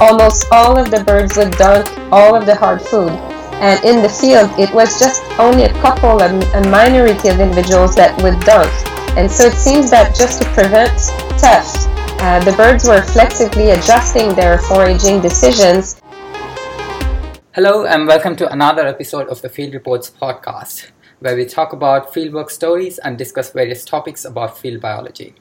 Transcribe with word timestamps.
almost 0.00 0.46
all 0.50 0.78
of 0.78 0.90
the 0.90 1.04
birds 1.04 1.36
would 1.36 1.50
dunk 1.52 1.86
all 2.10 2.34
of 2.34 2.46
the 2.46 2.54
hard 2.54 2.80
food. 2.80 3.10
And 3.60 3.84
in 3.84 4.02
the 4.02 4.08
field, 4.08 4.50
it 4.58 4.72
was 4.72 4.98
just 4.98 5.22
only 5.38 5.64
a 5.64 5.72
couple, 5.74 6.22
a, 6.22 6.30
a 6.56 6.68
minority 6.70 7.28
of 7.28 7.38
individuals 7.38 7.94
that 7.96 8.16
would 8.22 8.40
dunk. 8.40 8.72
And 9.18 9.30
so 9.30 9.44
it 9.44 9.52
seems 9.52 9.90
that 9.90 10.16
just 10.16 10.40
to 10.40 10.48
prevent 10.54 10.98
theft, 11.38 11.86
uh, 12.22 12.42
the 12.42 12.52
birds 12.52 12.88
were 12.88 13.02
flexibly 13.02 13.70
adjusting 13.70 14.34
their 14.34 14.56
foraging 14.56 15.20
decisions. 15.20 16.00
Hello, 17.52 17.84
and 17.84 18.06
welcome 18.06 18.36
to 18.36 18.50
another 18.50 18.86
episode 18.86 19.28
of 19.28 19.42
the 19.42 19.50
Field 19.50 19.74
Reports 19.74 20.10
podcast, 20.10 20.92
where 21.18 21.36
we 21.36 21.44
talk 21.44 21.74
about 21.74 22.14
fieldwork 22.14 22.50
stories 22.50 22.96
and 23.00 23.18
discuss 23.18 23.52
various 23.52 23.84
topics 23.84 24.24
about 24.24 24.56
field 24.56 24.80
biology. 24.80 25.34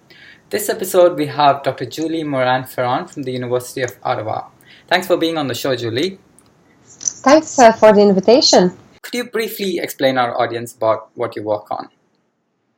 This 0.50 0.68
episode, 0.68 1.16
we 1.16 1.28
have 1.28 1.62
Dr. 1.62 1.86
Julie 1.86 2.24
Morand-Ferron 2.24 3.06
from 3.06 3.22
the 3.22 3.32
University 3.32 3.84
of 3.84 3.96
Ottawa. 4.02 4.48
Thanks 4.88 5.06
for 5.06 5.16
being 5.16 5.38
on 5.38 5.46
the 5.46 5.54
show, 5.54 5.76
Julie. 5.76 6.18
Thanks 6.82 7.60
uh, 7.60 7.72
for 7.72 7.94
the 7.94 8.02
invitation. 8.02 8.76
Could 9.04 9.14
you 9.14 9.26
briefly 9.26 9.78
explain 9.78 10.18
our 10.18 10.42
audience 10.42 10.74
about 10.74 11.12
what 11.14 11.36
you 11.36 11.44
work 11.44 11.70
on? 11.70 11.90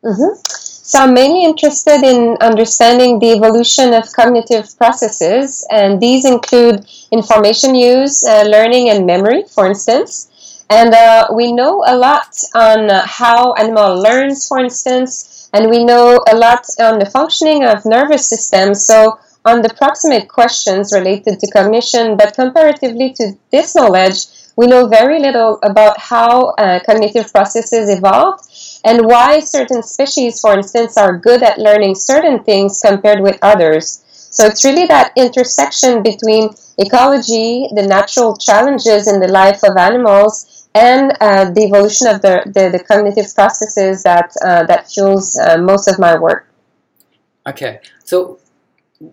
Mm-hmm. 0.03 0.35
So, 0.43 0.99
I'm 0.99 1.13
mainly 1.13 1.45
interested 1.45 2.03
in 2.03 2.35
understanding 2.41 3.19
the 3.19 3.31
evolution 3.31 3.93
of 3.93 4.11
cognitive 4.11 4.77
processes, 4.77 5.65
and 5.71 6.01
these 6.01 6.25
include 6.25 6.85
information 7.09 7.73
use, 7.73 8.21
uh, 8.25 8.43
learning, 8.43 8.89
and 8.89 9.05
memory, 9.05 9.45
for 9.47 9.65
instance. 9.65 10.65
And 10.69 10.93
uh, 10.93 11.29
we 11.33 11.53
know 11.53 11.85
a 11.87 11.95
lot 11.95 12.35
on 12.53 12.89
how 13.05 13.53
animal 13.53 14.01
learns, 14.01 14.45
for 14.45 14.59
instance, 14.59 15.30
and 15.53 15.69
we 15.69 15.83
know 15.83 16.19
a 16.31 16.35
lot 16.35 16.65
on 16.79 16.99
the 16.99 17.05
functioning 17.05 17.63
of 17.63 17.85
nervous 17.85 18.27
system. 18.27 18.73
So 18.73 19.19
on 19.43 19.61
the 19.61 19.73
proximate 19.73 20.27
questions 20.27 20.93
related 20.93 21.39
to 21.39 21.51
cognition, 21.51 22.15
but 22.17 22.35
comparatively 22.35 23.13
to 23.13 23.33
this 23.51 23.75
knowledge, 23.75 24.27
we 24.55 24.67
know 24.67 24.87
very 24.87 25.19
little 25.19 25.59
about 25.63 25.99
how 25.99 26.49
uh, 26.51 26.79
cognitive 26.85 27.31
processes 27.31 27.89
evolved 27.89 28.43
and 28.83 29.05
why 29.05 29.39
certain 29.39 29.81
species, 29.81 30.39
for 30.39 30.53
instance, 30.57 30.97
are 30.97 31.17
good 31.17 31.41
at 31.41 31.57
learning 31.57 31.95
certain 31.95 32.43
things 32.43 32.81
compared 32.85 33.21
with 33.21 33.37
others. 33.41 34.03
So 34.31 34.45
it's 34.45 34.63
really 34.63 34.85
that 34.87 35.11
intersection 35.15 36.03
between 36.03 36.49
ecology, 36.77 37.67
the 37.75 37.85
natural 37.85 38.37
challenges 38.37 39.07
in 39.07 39.19
the 39.19 39.27
life 39.27 39.61
of 39.63 39.75
animals, 39.75 40.60
and 40.73 41.13
uh, 41.19 41.51
the 41.51 41.63
evolution 41.63 42.07
of 42.07 42.21
the, 42.21 42.43
the, 42.45 42.69
the 42.69 42.83
cognitive 42.83 43.33
processes 43.35 44.03
that 44.03 44.31
uh, 44.43 44.63
that 44.65 44.89
fuels 44.89 45.37
uh, 45.37 45.57
most 45.57 45.87
of 45.87 45.99
my 45.99 46.17
work. 46.17 46.47
Okay, 47.47 47.79
so 48.03 48.39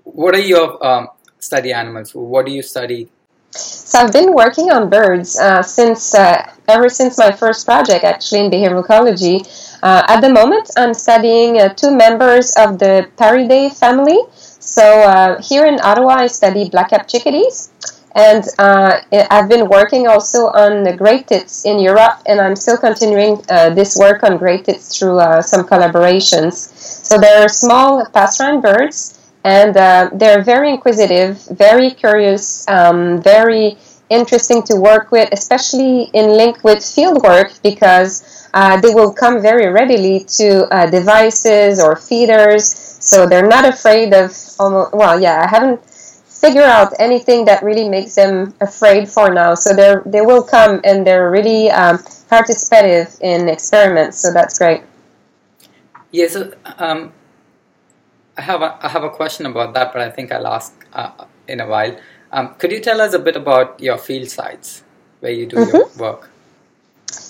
what 0.05 0.34
are 0.34 0.41
your 0.41 0.84
um, 0.86 1.09
study 1.39 1.73
animals? 1.73 2.14
What 2.14 2.47
do 2.47 2.53
you 2.53 2.62
study? 2.62 3.09
So 3.51 4.01
I've 4.01 4.12
been 4.12 4.34
working 4.34 4.70
on 4.70 4.91
birds 4.91 5.39
uh, 5.39 5.62
since 5.62 6.14
uh, 6.14 6.53
ever 6.69 6.89
since 6.89 7.17
my 7.19 7.33
first 7.33 7.64
project, 7.64 8.05
actually 8.05 8.45
in 8.45 8.51
behavioral 8.51 8.84
ecology. 8.84 9.42
Uh, 9.83 10.05
at 10.06 10.20
the 10.20 10.29
moment, 10.29 10.70
I'm 10.77 10.92
studying 10.92 11.59
two 11.75 11.91
members 11.97 12.55
of 12.56 12.79
the 12.79 13.09
Paridae 13.17 13.75
family. 13.75 14.19
So 14.34 15.39
here 15.41 15.64
in 15.64 15.81
Ottawa, 15.81 16.17
I 16.17 16.27
study 16.27 16.69
black-capped 16.69 17.09
chickadees. 17.09 17.73
And 18.19 18.44
uh, 18.58 19.00
I've 19.30 19.48
been 19.48 19.69
working 19.69 20.08
also 20.08 20.48
on 20.48 20.83
the 20.83 20.92
great 20.92 21.28
tits 21.28 21.64
in 21.64 21.78
Europe, 21.78 22.20
and 22.27 22.41
I'm 22.41 22.56
still 22.56 22.77
continuing 22.77 23.41
uh, 23.48 23.70
this 23.70 23.97
work 23.97 24.24
on 24.24 24.38
great 24.38 24.64
tits 24.64 24.98
through 24.98 25.20
uh, 25.20 25.41
some 25.41 25.64
collaborations. 25.64 26.55
So 27.08 27.16
they're 27.16 27.48
small 27.48 28.05
passerine 28.06 28.61
birds, 28.61 29.20
and 29.45 29.77
uh, 29.77 30.11
they're 30.12 30.42
very 30.42 30.70
inquisitive, 30.70 31.46
very 31.46 31.90
curious, 31.90 32.67
um, 32.67 33.23
very 33.23 33.79
interesting 34.11 34.64
to 34.64 34.74
work 34.74 35.12
with, 35.12 35.29
especially 35.30 36.11
in 36.12 36.36
link 36.36 36.64
with 36.64 36.85
field 36.85 37.23
work 37.23 37.52
because 37.62 38.48
uh, 38.52 38.80
they 38.80 38.92
will 38.95 39.12
come 39.12 39.40
very 39.40 39.70
readily 39.70 40.24
to 40.24 40.67
uh, 40.74 40.90
devices 40.90 41.80
or 41.80 41.95
feeders. 41.95 42.74
So 42.98 43.27
they're 43.29 43.46
not 43.46 43.64
afraid 43.64 44.12
of 44.12 44.36
almost, 44.58 44.92
well, 44.92 45.20
yeah, 45.20 45.45
I 45.46 45.48
haven't 45.48 45.80
figure 46.40 46.62
out 46.62 46.94
anything 46.98 47.44
that 47.46 47.62
really 47.62 47.88
makes 47.88 48.14
them 48.14 48.54
afraid 48.60 49.08
for 49.08 49.32
now. 49.32 49.54
So 49.54 49.74
they 49.74 49.94
they 50.06 50.20
will 50.20 50.42
come 50.42 50.80
and 50.84 51.06
they're 51.06 51.30
really 51.30 51.70
um, 51.70 51.98
participative 52.30 53.20
in 53.20 53.48
experiments. 53.48 54.18
So 54.18 54.32
that's 54.32 54.58
great. 54.58 54.82
Yeah. 56.10 56.28
So 56.28 56.52
um, 56.78 57.12
I 58.36 58.42
have 58.42 58.62
a, 58.62 58.78
I 58.80 58.88
have 58.88 59.04
a 59.04 59.10
question 59.10 59.46
about 59.46 59.74
that, 59.74 59.92
but 59.92 60.02
I 60.02 60.10
think 60.10 60.32
I'll 60.32 60.46
ask 60.46 60.72
uh, 60.92 61.26
in 61.48 61.60
a 61.60 61.66
while. 61.66 61.98
Um, 62.30 62.55
could 62.55 62.70
you 62.70 62.80
tell 62.80 63.00
us 63.00 63.14
a 63.14 63.18
bit 63.18 63.36
about 63.36 63.80
your 63.80 63.98
field 63.98 64.28
sites 64.28 64.84
where 65.20 65.32
you 65.32 65.46
do 65.46 65.56
mm-hmm. 65.56 65.76
your 65.76 65.88
work? 65.98 66.27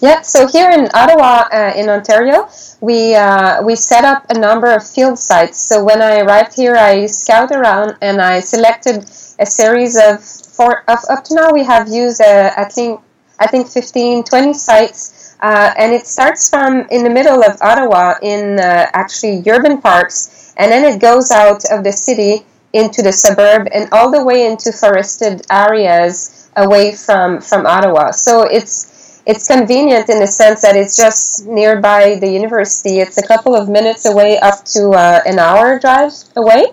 Yeah, 0.01 0.23
so 0.23 0.47
here 0.47 0.71
in 0.71 0.89
Ottawa, 0.95 1.49
uh, 1.53 1.73
in 1.77 1.89
Ontario, 1.89 2.49
we 2.81 3.15
uh, 3.15 3.63
we 3.63 3.75
set 3.75 4.05
up 4.05 4.27
a 4.31 4.39
number 4.39 4.71
of 4.73 4.89
field 4.89 5.19
sites. 5.19 5.59
So 5.59 5.85
when 5.85 6.01
I 6.03 6.21
arrived 6.21 6.55
here, 6.55 6.77
I 6.77 7.07
scouted 7.07 7.57
around 7.57 7.97
and 8.01 8.21
I 8.21 8.41
selected 8.41 9.05
a 9.39 9.47
series 9.47 9.97
of 9.97 10.23
for 10.23 10.83
of, 10.89 10.99
up 11.11 11.25
to 11.25 11.35
now 11.35 11.51
we 11.53 11.65
have 11.65 11.89
used 11.89 12.21
uh, 12.21 12.53
I 12.57 12.65
think 12.65 13.01
I 13.41 13.47
think 13.47 13.69
15, 13.69 14.25
20 14.25 14.53
sites, 14.55 15.37
uh, 15.41 15.73
and 15.79 15.93
it 15.93 16.07
starts 16.07 16.49
from 16.51 16.87
in 16.91 17.05
the 17.05 17.11
middle 17.11 17.43
of 17.45 17.61
Ottawa 17.61 18.15
in 18.23 18.59
uh, 18.59 18.87
actually 18.93 19.43
urban 19.49 19.81
parks, 19.81 20.55
and 20.57 20.71
then 20.73 20.85
it 20.85 21.01
goes 21.01 21.31
out 21.31 21.65
of 21.71 21.85
the 21.85 21.93
city 21.93 22.45
into 22.73 23.03
the 23.03 23.13
suburb 23.13 23.69
and 23.73 23.89
all 23.93 24.11
the 24.11 24.25
way 24.25 24.47
into 24.47 24.73
forested 24.73 25.43
areas 25.51 26.51
away 26.57 26.95
from 26.95 27.41
from 27.41 27.67
Ottawa. 27.67 28.11
So 28.11 28.43
it's 28.43 28.98
it's 29.29 29.47
convenient 29.47 30.09
in 30.09 30.21
the 30.21 30.27
sense 30.27 30.63
that 30.63 30.75
it's 30.75 30.97
just 30.97 31.47
nearby 31.47 32.17
the 32.17 32.27
university. 32.27 32.99
It's 32.99 33.19
a 33.19 33.27
couple 33.27 33.55
of 33.55 33.69
minutes 33.69 34.07
away, 34.07 34.39
up 34.39 34.65
to 34.73 34.93
uh, 34.93 35.21
an 35.27 35.39
hour 35.39 35.79
drive 35.79 36.15
away. 36.35 36.73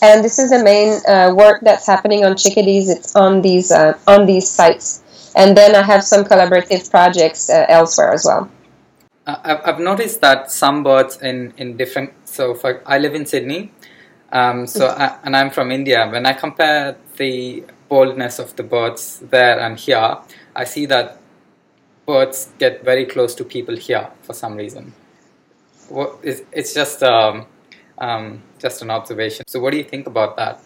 And 0.00 0.24
this 0.24 0.38
is 0.38 0.48
the 0.48 0.64
main 0.64 0.98
uh, 1.06 1.34
work 1.34 1.60
that's 1.60 1.86
happening 1.86 2.24
on 2.24 2.34
chickadees. 2.38 2.88
It's 2.88 3.14
on 3.14 3.42
these 3.42 3.70
uh, 3.70 3.98
on 4.06 4.24
these 4.24 4.48
sites, 4.48 5.04
and 5.36 5.54
then 5.54 5.76
I 5.76 5.82
have 5.82 6.02
some 6.02 6.24
collaborative 6.24 6.90
projects 6.90 7.50
uh, 7.50 7.66
elsewhere 7.68 8.12
as 8.14 8.24
well. 8.24 8.48
Uh, 9.26 9.60
I've 9.62 9.78
noticed 9.78 10.22
that 10.22 10.50
some 10.50 10.82
birds 10.82 11.20
in, 11.20 11.52
in 11.58 11.76
different. 11.76 12.14
So, 12.24 12.54
for, 12.54 12.80
I 12.86 12.96
live 12.96 13.14
in 13.14 13.26
Sydney, 13.26 13.72
um, 14.32 14.66
so 14.66 14.88
mm-hmm. 14.88 15.02
I, 15.02 15.18
and 15.24 15.36
I'm 15.36 15.50
from 15.50 15.70
India. 15.70 16.08
When 16.08 16.24
I 16.24 16.32
compare 16.32 16.96
the 17.18 17.64
boldness 17.90 18.38
of 18.38 18.56
the 18.56 18.62
birds 18.62 19.18
there 19.18 19.60
and 19.60 19.78
here, 19.78 20.16
I 20.56 20.64
see 20.64 20.86
that 20.86 21.19
birds 22.10 22.38
get 22.58 22.84
very 22.84 23.06
close 23.06 23.34
to 23.36 23.44
people 23.44 23.76
here 23.76 24.06
for 24.22 24.34
some 24.42 24.56
reason. 24.56 24.92
It's 26.58 26.72
just 26.74 27.02
um, 27.02 27.46
um, 27.98 28.42
just 28.58 28.82
an 28.82 28.90
observation. 28.90 29.44
So, 29.46 29.60
what 29.60 29.70
do 29.72 29.78
you 29.78 29.88
think 29.92 30.06
about 30.06 30.36
that? 30.36 30.60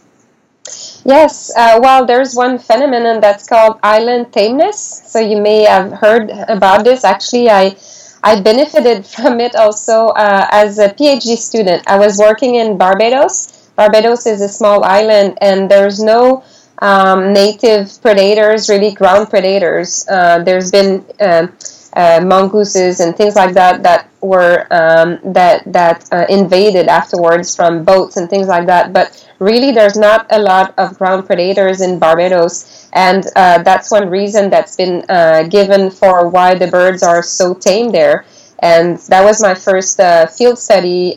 Yes, 1.04 1.52
uh, 1.56 1.78
well, 1.82 2.06
there's 2.06 2.34
one 2.34 2.58
phenomenon 2.58 3.20
that's 3.20 3.46
called 3.46 3.78
island 3.82 4.32
tameness. 4.32 5.02
So 5.12 5.18
you 5.20 5.38
may 5.40 5.64
have 5.64 5.92
heard 5.92 6.30
about 6.48 6.84
this. 6.84 7.04
Actually, 7.04 7.50
I 7.50 7.76
I 8.22 8.40
benefited 8.40 9.06
from 9.14 9.40
it 9.40 9.54
also 9.54 10.08
uh, 10.26 10.46
as 10.50 10.78
a 10.78 10.88
PhD 10.88 11.36
student. 11.36 11.82
I 11.86 11.98
was 11.98 12.18
working 12.18 12.54
in 12.54 12.78
Barbados. 12.78 13.52
Barbados 13.76 14.26
is 14.26 14.40
a 14.40 14.48
small 14.48 14.84
island, 14.84 15.36
and 15.40 15.70
there's 15.70 16.00
no 16.00 16.44
um, 16.78 17.32
native 17.32 18.00
predators, 18.02 18.68
really 18.68 18.92
ground 18.92 19.30
predators. 19.30 20.06
Uh, 20.08 20.42
there's 20.42 20.70
been 20.70 21.04
uh, 21.20 21.46
uh, 21.94 22.20
mongooses 22.24 23.00
and 23.00 23.16
things 23.16 23.36
like 23.36 23.54
that 23.54 23.82
that 23.84 24.08
were 24.20 24.66
um, 24.70 25.18
that 25.32 25.62
that 25.72 26.08
uh, 26.12 26.26
invaded 26.28 26.88
afterwards 26.88 27.54
from 27.54 27.84
boats 27.84 28.16
and 28.16 28.28
things 28.28 28.48
like 28.48 28.66
that. 28.66 28.92
But 28.92 29.24
really, 29.38 29.70
there's 29.70 29.96
not 29.96 30.26
a 30.30 30.38
lot 30.38 30.74
of 30.76 30.98
ground 30.98 31.26
predators 31.26 31.80
in 31.80 31.98
Barbados, 31.98 32.88
and 32.92 33.24
uh, 33.36 33.62
that's 33.62 33.90
one 33.90 34.08
reason 34.10 34.50
that's 34.50 34.76
been 34.76 35.04
uh, 35.08 35.44
given 35.44 35.90
for 35.90 36.28
why 36.28 36.54
the 36.54 36.66
birds 36.66 37.02
are 37.02 37.22
so 37.22 37.54
tame 37.54 37.90
there. 37.90 38.24
And 38.60 38.98
that 39.08 39.22
was 39.22 39.42
my 39.42 39.54
first 39.54 40.00
field 40.36 40.58
study 40.58 41.16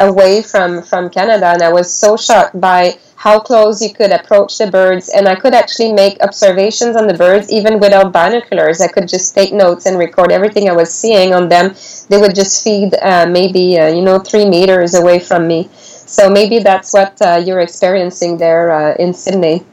away 0.00 0.42
from 0.42 0.82
from 0.82 1.10
Canada, 1.10 1.46
and 1.46 1.62
I 1.62 1.72
was 1.72 1.92
so 1.92 2.16
shocked 2.16 2.60
by 2.60 2.98
how 3.22 3.38
close 3.38 3.80
you 3.80 3.94
could 3.94 4.10
approach 4.10 4.58
the 4.58 4.66
birds, 4.66 5.08
and 5.08 5.28
I 5.28 5.36
could 5.36 5.54
actually 5.54 5.92
make 5.92 6.20
observations 6.20 6.96
on 6.96 7.06
the 7.06 7.14
birds 7.14 7.52
even 7.52 7.78
without 7.78 8.12
binoculars. 8.12 8.80
I 8.80 8.88
could 8.88 9.06
just 9.06 9.32
take 9.32 9.52
notes 9.52 9.86
and 9.86 9.96
record 9.96 10.32
everything 10.32 10.68
I 10.68 10.72
was 10.72 10.92
seeing 10.92 11.32
on 11.32 11.48
them. 11.48 11.72
They 12.08 12.18
would 12.18 12.34
just 12.34 12.64
feed 12.64 12.96
uh, 13.00 13.26
maybe 13.26 13.78
uh, 13.78 13.94
you 13.94 14.02
know 14.02 14.18
three 14.18 14.44
meters 14.44 14.94
away 14.94 15.20
from 15.20 15.46
me. 15.46 15.68
So 16.16 16.28
maybe 16.28 16.58
that's 16.58 16.92
what 16.92 17.22
uh, 17.22 17.40
you're 17.46 17.60
experiencing 17.60 18.38
there 18.38 18.72
uh, 18.72 18.96
in 18.96 19.14
Sydney. 19.14 19.64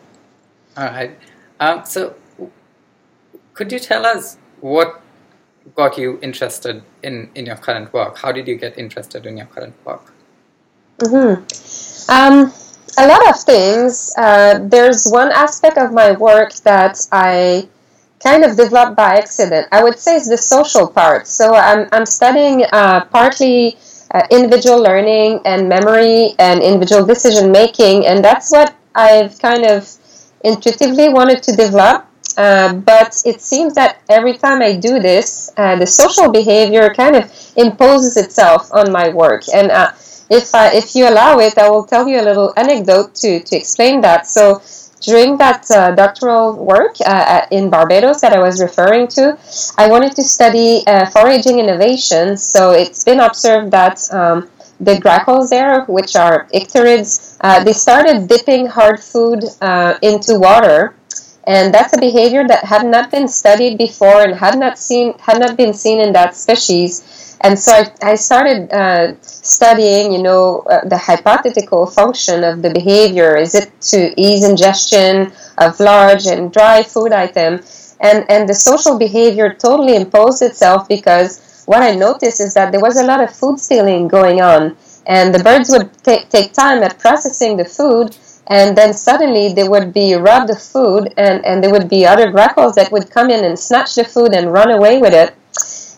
All 0.77 0.85
right. 0.85 1.17
Um, 1.59 1.81
so, 1.85 2.13
could 3.55 3.71
you 3.71 3.79
tell 3.79 4.05
us 4.05 4.37
what 4.61 5.01
got 5.75 5.97
you 5.97 6.19
interested 6.21 6.83
in, 7.01 7.31
in 7.33 7.47
your 7.47 7.57
current 7.57 7.91
work? 7.93 8.19
How 8.19 8.31
did 8.31 8.47
you 8.47 8.57
get 8.57 8.77
interested 8.77 9.25
in 9.25 9.37
your 9.37 9.47
current 9.47 9.73
work? 9.85 10.13
Mm-hmm. 10.99 12.11
Um, 12.11 12.53
a 12.99 13.07
lot 13.07 13.29
of 13.29 13.39
things. 13.39 14.13
Uh, 14.17 14.59
there's 14.61 15.07
one 15.07 15.31
aspect 15.31 15.77
of 15.77 15.93
my 15.93 16.11
work 16.11 16.53
that 16.69 16.99
I 17.11 17.67
kind 18.21 18.43
of 18.43 18.57
developed 18.57 18.97
by 18.97 19.15
accident. 19.15 19.67
I 19.71 19.81
would 19.83 19.97
say 19.97 20.17
it's 20.17 20.27
the 20.29 20.37
social 20.37 20.85
part. 20.87 21.25
So 21.25 21.55
I'm, 21.55 21.87
I'm 21.93 22.05
studying 22.05 22.65
uh, 22.73 23.05
partly 23.05 23.77
uh, 24.11 24.23
individual 24.29 24.81
learning 24.81 25.39
and 25.45 25.69
memory 25.69 26.35
and 26.39 26.61
individual 26.61 27.05
decision 27.05 27.51
making, 27.51 28.05
and 28.05 28.23
that's 28.23 28.51
what 28.51 28.75
I've 28.95 29.39
kind 29.39 29.65
of 29.65 29.87
intuitively 30.43 31.07
wanted 31.09 31.41
to 31.43 31.55
develop. 31.55 32.05
Uh, 32.37 32.73
but 32.73 33.15
it 33.25 33.41
seems 33.41 33.75
that 33.75 34.01
every 34.09 34.37
time 34.37 34.61
I 34.61 34.75
do 34.75 34.99
this, 34.99 35.51
uh, 35.57 35.75
the 35.77 35.87
social 35.87 36.31
behavior 36.31 36.93
kind 36.93 37.15
of 37.15 37.31
imposes 37.55 38.17
itself 38.17 38.69
on 38.73 38.91
my 38.91 39.09
work. 39.09 39.43
And 39.53 39.71
if 40.29 40.51
if 40.53 40.95
you 40.95 41.07
allow 41.09 41.39
it, 41.39 41.57
I 41.57 41.69
will 41.69 41.85
tell 41.85 42.07
you 42.07 42.19
a 42.19 42.25
little 42.29 42.53
anecdote 42.57 43.15
to 43.15 43.39
to 43.39 43.55
explain 43.55 44.01
that. 44.01 44.27
So 44.27 44.61
during 45.01 45.37
that 45.37 45.69
uh, 45.71 45.95
doctoral 45.95 46.53
work 46.53 46.95
uh, 47.05 47.45
in 47.51 47.69
Barbados 47.69 48.21
that 48.21 48.33
I 48.33 48.39
was 48.39 48.61
referring 48.61 49.07
to, 49.09 49.37
I 49.77 49.89
wanted 49.89 50.15
to 50.17 50.23
study 50.23 50.83
uh, 50.85 51.05
foraging 51.09 51.59
innovations. 51.59 52.43
So 52.43 52.71
it's 52.71 53.03
been 53.03 53.19
observed 53.19 53.71
that 53.71 54.01
um, 54.11 54.49
the 54.79 54.99
grackles 54.99 55.49
there, 55.49 55.83
which 55.85 56.15
are 56.15 56.47
icterids, 56.53 57.37
uh, 57.41 57.63
they 57.63 57.73
started 57.73 58.27
dipping 58.27 58.65
hard 58.67 58.99
food 58.99 59.43
uh, 59.61 59.97
into 60.01 60.39
water. 60.39 60.95
And 61.47 61.73
that's 61.73 61.93
a 61.93 61.99
behavior 61.99 62.47
that 62.47 62.65
had 62.65 62.85
not 62.85 63.09
been 63.09 63.27
studied 63.27 63.77
before 63.77 64.21
and 64.21 64.35
had 64.35 64.59
not 64.59 64.77
seen 64.77 65.17
had 65.17 65.39
not 65.39 65.57
been 65.57 65.73
seen 65.73 65.99
in 65.99 66.13
that 66.13 66.35
species. 66.35 67.18
And 67.41 67.57
so 67.57 67.71
I, 67.71 68.11
I 68.11 68.15
started 68.15 68.71
uh, 68.71 69.15
studying, 69.21 70.11
you 70.11 70.21
know, 70.21 70.59
uh, 70.69 70.85
the 70.85 70.97
hypothetical 70.97 71.85
function 71.85 72.43
of 72.43 72.61
the 72.61 72.69
behavior. 72.69 73.37
Is 73.37 73.55
it 73.55 73.71
to 73.93 74.13
ease 74.19 74.43
ingestion 74.43 75.31
of 75.57 75.79
large 75.79 76.25
and 76.27 76.51
dry 76.51 76.83
food 76.83 77.13
item? 77.13 77.61
And, 78.01 78.29
and 78.29 78.47
the 78.47 78.53
social 78.53 78.97
behavior 78.97 79.53
totally 79.53 79.95
imposed 79.95 80.41
itself 80.41 80.87
because 80.87 81.63
what 81.65 81.81
I 81.83 81.95
noticed 81.95 82.39
is 82.41 82.53
that 82.55 82.71
there 82.71 82.81
was 82.81 82.97
a 82.97 83.03
lot 83.03 83.21
of 83.21 83.33
food 83.33 83.59
stealing 83.59 84.07
going 84.07 84.41
on. 84.41 84.75
And 85.05 85.33
the 85.33 85.43
birds 85.43 85.69
would 85.69 85.91
t- 86.03 86.25
take 86.29 86.53
time 86.53 86.83
at 86.83 86.99
processing 86.99 87.57
the 87.57 87.65
food, 87.65 88.15
and 88.47 88.77
then 88.77 88.93
suddenly 88.93 89.53
they 89.53 89.67
would 89.67 89.93
be 89.93 90.13
robbed 90.13 90.49
of 90.49 90.61
food, 90.61 91.13
and, 91.17 91.43
and 91.45 91.63
there 91.63 91.71
would 91.71 91.89
be 91.89 92.05
other 92.05 92.31
grackles 92.31 92.75
that 92.75 92.91
would 92.91 93.09
come 93.09 93.29
in 93.29 93.43
and 93.45 93.57
snatch 93.57 93.95
the 93.95 94.03
food 94.03 94.33
and 94.33 94.53
run 94.53 94.71
away 94.71 94.99
with 94.99 95.13
it. 95.13 95.33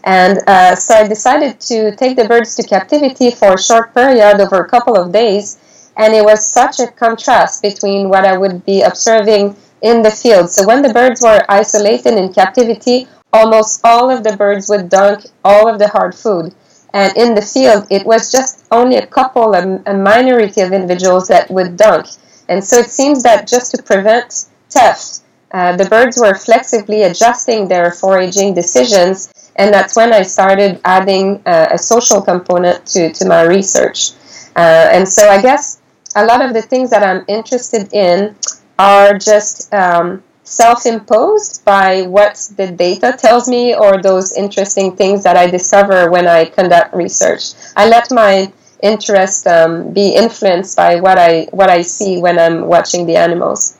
And 0.03 0.39
uh, 0.48 0.75
so 0.75 0.95
I 0.95 1.07
decided 1.07 1.59
to 1.62 1.95
take 1.95 2.18
the 2.18 2.27
birds 2.27 2.56
to 2.56 2.63
captivity 2.63 3.31
for 3.31 3.53
a 3.53 3.62
short 3.62 3.94
period 3.94 4.39
over 4.39 4.57
a 4.57 4.68
couple 4.68 4.98
of 4.98 5.12
days. 5.12 5.59
And 5.98 6.13
it 6.13 6.24
was 6.24 6.45
such 6.45 6.80
a 6.80 6.88
contrast 6.88 7.62
between 7.62 8.09
what 8.09 8.25
I 8.25 8.38
would 8.38 8.65
be 8.65 8.81
observing 8.81 9.56
in 9.81 10.01
the 10.01 10.12
field. 10.12 10.50
So 10.50 10.65
when 10.65 10.81
the 10.81 10.94
birds 10.94 11.21
were 11.21 11.44
isolated 11.50 12.13
in 12.15 12.33
captivity, 12.33 13.07
almost 13.33 13.81
all 13.83 14.09
of 14.09 14.24
the 14.24 14.38
birds 14.38 14.69
would 14.69 14.89
dunk 14.89 15.25
all 15.44 15.68
of 15.68 15.80
the 15.80 15.89
hard 15.89 16.15
food. 16.15 16.53
And 16.94 17.15
in 17.15 17.36
the 17.36 17.42
field, 17.42 17.88
it 17.89 18.06
was 18.06 18.31
just 18.31 18.65
only 18.71 18.98
a 18.98 19.07
couple, 19.07 19.53
a, 19.53 19.94
minority 19.94 20.62
of 20.62 20.74
individuals 20.74 21.27
that 21.30 21.50
would 21.50 21.77
dunk. 21.77 22.07
And 22.50 22.63
so 22.63 22.80
it 22.80 22.89
seems 22.89 23.24
that 23.24 23.48
just 23.48 23.71
to 23.71 23.83
prevent 23.83 24.45
theft, 24.69 25.21
uh, 25.53 25.75
the 25.77 25.86
birds 25.86 26.18
were 26.18 26.36
flexibly 26.36 27.03
adjusting 27.03 27.68
their 27.68 27.92
foraging 27.92 28.53
decisions 28.53 29.31
and 29.56 29.74
that's 29.74 29.95
when 29.95 30.13
I 30.13 30.24
started 30.24 30.80
adding 30.86 31.42
uh, 31.45 31.69
a 31.71 31.77
social 31.77 32.21
component 32.21 32.86
to, 32.88 33.12
to 33.13 33.25
my 33.25 33.44
research. 33.44 34.12
Uh, 34.56 34.89
and 34.92 35.07
so 35.07 35.30
I 35.30 35.42
guess 35.42 35.81
a 36.15 36.25
lot 36.25 36.44
of 36.44 36.53
the 36.53 36.62
things 36.62 36.89
that 36.89 37.03
I'm 37.03 37.25
interested 37.27 37.94
in 37.94 38.36
are 38.80 39.18
just 39.18 39.74
um, 39.74 40.24
self 40.44 40.86
imposed 40.86 41.63
by 41.65 42.03
what 42.03 42.36
the 42.57 42.71
data 42.71 43.15
tells 43.18 43.48
me 43.48 43.75
or 43.75 44.01
those 44.01 44.33
interesting 44.33 44.95
things 44.95 45.24
that 45.24 45.38
I 45.38 45.48
discover 45.48 46.09
when 46.09 46.27
I 46.27 46.45
conduct 46.45 46.94
research. 46.95 47.53
I 47.75 47.88
let 47.88 48.12
my 48.12 48.51
interest 48.81 49.48
um, 49.48 49.94
be 49.94 50.15
influenced 50.15 50.75
by 50.75 50.95
what 51.00 51.18
I, 51.18 51.48
what 51.51 51.69
I 51.69 51.81
see 51.81 52.18
when 52.19 52.39
I'm 52.39 52.65
watching 52.65 53.06
the 53.06 53.15
animals. 53.15 53.77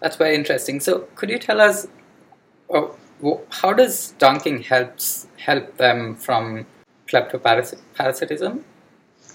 That's 0.00 0.16
very 0.16 0.34
interesting. 0.34 0.80
So, 0.80 1.06
could 1.14 1.30
you 1.30 1.38
tell 1.38 1.60
us 1.60 1.86
oh, 2.70 2.96
how 3.50 3.72
does 3.72 4.12
dunking 4.18 4.62
helps 4.62 5.26
help 5.36 5.76
them 5.76 6.14
from 6.16 6.66
kleptoparasitism? 7.08 8.62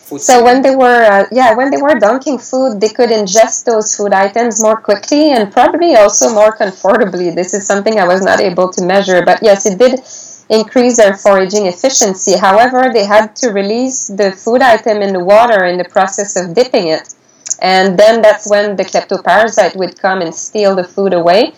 so 0.05 0.43
when 0.43 0.61
they 0.61 0.75
were 0.75 1.03
uh, 1.03 1.25
yeah 1.31 1.55
when 1.55 1.71
they 1.71 1.81
were 1.81 1.95
dunking 1.99 2.37
food 2.37 2.79
they 2.79 2.89
could 2.89 3.09
ingest 3.09 3.65
those 3.65 3.95
food 3.95 4.13
items 4.13 4.61
more 4.61 4.79
quickly 4.79 5.31
and 5.31 5.51
probably 5.51 5.95
also 5.95 6.31
more 6.33 6.55
comfortably. 6.55 7.31
This 7.31 7.53
is 7.53 7.65
something 7.65 7.99
i 7.99 8.07
was 8.07 8.23
not 8.23 8.39
able 8.39 8.69
to 8.73 8.83
measure 8.83 9.23
but 9.25 9.39
yes 9.41 9.65
it 9.65 9.79
did 9.79 10.01
increase 10.47 10.97
their 10.97 11.17
foraging 11.17 11.65
efficiency. 11.65 12.37
However 12.37 12.91
they 12.93 13.03
had 13.03 13.35
to 13.37 13.49
release 13.49 14.07
the 14.07 14.31
food 14.31 14.61
item 14.61 15.01
in 15.01 15.11
the 15.11 15.23
water 15.23 15.65
in 15.65 15.77
the 15.79 15.89
process 15.95 16.35
of 16.35 16.53
dipping 16.53 16.87
it 16.87 17.15
and 17.61 17.97
then 17.97 18.21
that's 18.21 18.47
when 18.49 18.75
the 18.75 18.83
kleptoparasite 18.83 19.75
would 19.75 19.97
come 19.97 20.21
and 20.21 20.33
steal 20.35 20.75
the 20.75 20.83
food 20.83 21.13
away 21.13 21.53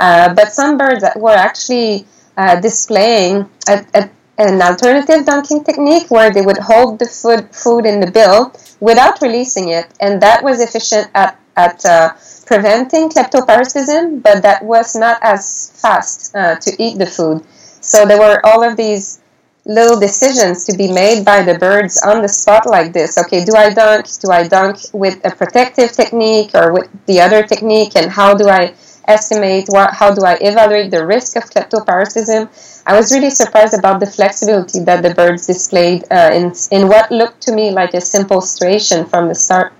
uh, 0.00 0.34
but 0.34 0.52
some 0.52 0.76
birds 0.78 1.04
were 1.16 1.38
actually 1.48 2.06
uh, 2.36 2.58
displaying 2.60 3.48
a, 3.68 3.84
a, 3.94 4.10
an 4.38 4.60
alternative 4.62 5.26
dunking 5.26 5.62
technique 5.62 6.10
where 6.10 6.32
they 6.32 6.40
would 6.40 6.58
hold 6.58 6.98
the 6.98 7.06
food, 7.06 7.54
food 7.54 7.84
in 7.84 8.00
the 8.00 8.10
bill 8.10 8.52
without 8.80 9.20
releasing 9.20 9.68
it, 9.68 9.86
and 10.00 10.20
that 10.22 10.42
was 10.42 10.60
efficient 10.60 11.08
at, 11.14 11.38
at 11.56 11.84
uh, 11.84 12.12
preventing 12.46 13.10
kleptoparasitism, 13.10 14.22
but 14.22 14.42
that 14.42 14.64
was 14.64 14.96
not 14.96 15.18
as 15.22 15.70
fast 15.80 16.34
uh, 16.34 16.56
to 16.56 16.70
eat 16.82 16.98
the 16.98 17.06
food. 17.06 17.44
So 17.80 18.06
there 18.06 18.18
were 18.18 18.40
all 18.44 18.64
of 18.64 18.76
these 18.76 19.20
little 19.66 20.00
decisions 20.00 20.64
to 20.64 20.76
be 20.76 20.90
made 20.90 21.24
by 21.24 21.42
the 21.42 21.58
birds 21.58 22.00
on 22.02 22.22
the 22.22 22.28
spot 22.28 22.66
like 22.66 22.92
this. 22.92 23.18
Okay, 23.18 23.44
do 23.44 23.54
I 23.54 23.72
dunk? 23.72 24.06
Do 24.20 24.30
I 24.30 24.48
dunk 24.48 24.78
with 24.92 25.24
a 25.24 25.30
protective 25.30 25.92
technique 25.92 26.50
or 26.54 26.72
with 26.72 26.88
the 27.06 27.20
other 27.20 27.42
technique? 27.46 27.94
And 27.96 28.10
how 28.10 28.34
do 28.34 28.48
I 28.48 28.74
estimate 29.12 29.66
what, 29.68 29.92
how 29.92 30.14
do 30.14 30.22
I 30.24 30.34
evaluate 30.40 30.90
the 30.90 31.06
risk 31.06 31.36
of 31.36 31.44
kleptoparasitism. 31.44 32.82
I 32.86 32.96
was 32.96 33.12
really 33.12 33.30
surprised 33.30 33.74
about 33.78 34.00
the 34.00 34.06
flexibility 34.06 34.80
that 34.80 35.02
the 35.02 35.14
birds 35.14 35.46
displayed 35.46 36.04
uh, 36.10 36.30
in, 36.32 36.52
in 36.70 36.88
what 36.88 37.10
looked 37.10 37.40
to 37.42 37.52
me 37.52 37.70
like 37.70 37.94
a 37.94 38.00
simple 38.00 38.40
situation 38.40 39.06
from 39.06 39.28
the 39.28 39.34
start. 39.34 39.72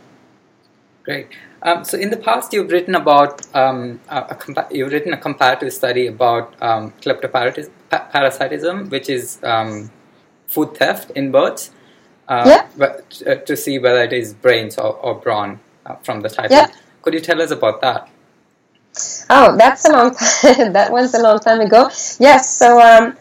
Great. 1.05 1.29
Um, 1.63 1.85
so 1.85 1.99
in 1.99 2.11
the 2.11 2.17
past, 2.17 2.53
you've 2.53 2.71
written 2.71 2.95
about 2.95 3.55
um, 3.55 4.01
a, 4.09 4.19
a 4.19 4.67
you've 4.71 4.93
written 4.93 5.13
a 5.13 5.19
comparative 5.19 5.73
study 5.73 6.07
about 6.07 6.55
um, 6.63 6.93
kleptoparasitism, 7.03 8.91
which 8.91 9.11
is 9.11 9.39
um, 9.43 9.91
food 10.47 10.77
theft 10.77 11.11
in 11.11 11.31
birds, 11.31 11.71
uh, 12.29 12.45
yeah. 12.47 12.67
but, 12.77 13.23
uh, 13.27 13.35
to 13.37 13.57
see 13.57 13.79
whether 13.79 14.03
it 14.03 14.13
is 14.13 14.33
brains 14.33 14.79
or, 14.79 14.95
or 14.97 15.15
brawn 15.17 15.61
uh, 15.85 15.97
from 15.97 16.21
the 16.23 16.31
title. 16.31 16.57
Yeah. 16.57 16.71
Could 17.03 17.15
you 17.15 17.21
tell 17.21 17.41
us 17.43 17.51
about 17.51 17.81
that? 17.83 18.09
Oh, 19.31 19.57
that's 19.57 19.85
a 19.85 19.93
long 19.93 20.15
time. 20.15 20.73
that 20.73 20.91
was 20.91 21.15
a 21.15 21.23
long 21.23 21.39
time 21.39 21.61
ago. 21.61 21.91
Yes. 22.19 22.57
So 22.57 22.81
um, 22.81 23.17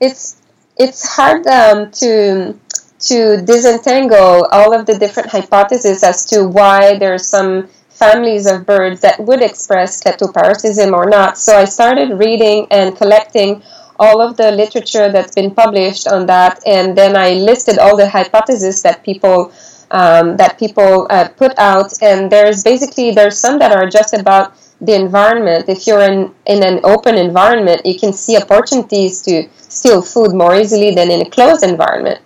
it's 0.00 0.40
it's 0.76 1.06
hard 1.06 1.46
um, 1.46 1.90
to 1.92 2.54
to 3.00 3.42
disentangle 3.42 4.46
all 4.50 4.72
of 4.72 4.86
the 4.86 4.98
different 4.98 5.30
hypotheses 5.30 6.02
as 6.02 6.24
to 6.26 6.48
why 6.48 6.98
there 6.98 7.14
are 7.14 7.18
some 7.18 7.68
families 7.88 8.46
of 8.46 8.64
birds 8.66 9.00
that 9.00 9.18
would 9.20 9.42
express 9.42 10.02
kleptoparasitism 10.02 10.92
or 10.92 11.08
not. 11.08 11.36
So 11.36 11.56
I 11.56 11.64
started 11.64 12.18
reading 12.18 12.66
and 12.70 12.96
collecting 12.96 13.62
all 13.98 14.20
of 14.20 14.36
the 14.36 14.52
literature 14.52 15.10
that's 15.10 15.34
been 15.34 15.52
published 15.52 16.06
on 16.06 16.26
that, 16.26 16.62
and 16.66 16.96
then 16.96 17.16
I 17.16 17.34
listed 17.34 17.78
all 17.78 17.96
the 17.96 18.08
hypotheses 18.08 18.82
that 18.82 19.02
people 19.02 19.52
um, 19.90 20.36
that 20.36 20.58
people 20.58 21.06
uh, 21.10 21.28
put 21.36 21.58
out. 21.58 21.92
And 22.02 22.30
there's 22.30 22.62
basically 22.62 23.10
there's 23.10 23.38
some 23.38 23.58
that 23.58 23.72
are 23.72 23.88
just 23.88 24.14
about 24.14 24.54
the 24.80 24.94
environment. 24.94 25.68
If 25.68 25.86
you're 25.86 26.02
in, 26.02 26.34
in 26.46 26.62
an 26.62 26.80
open 26.84 27.16
environment, 27.16 27.84
you 27.84 27.98
can 27.98 28.12
see 28.12 28.36
opportunities 28.36 29.22
to 29.22 29.48
steal 29.56 30.02
food 30.02 30.34
more 30.34 30.54
easily 30.54 30.94
than 30.94 31.10
in 31.10 31.20
a 31.22 31.30
closed 31.30 31.64
environment. 31.64 32.20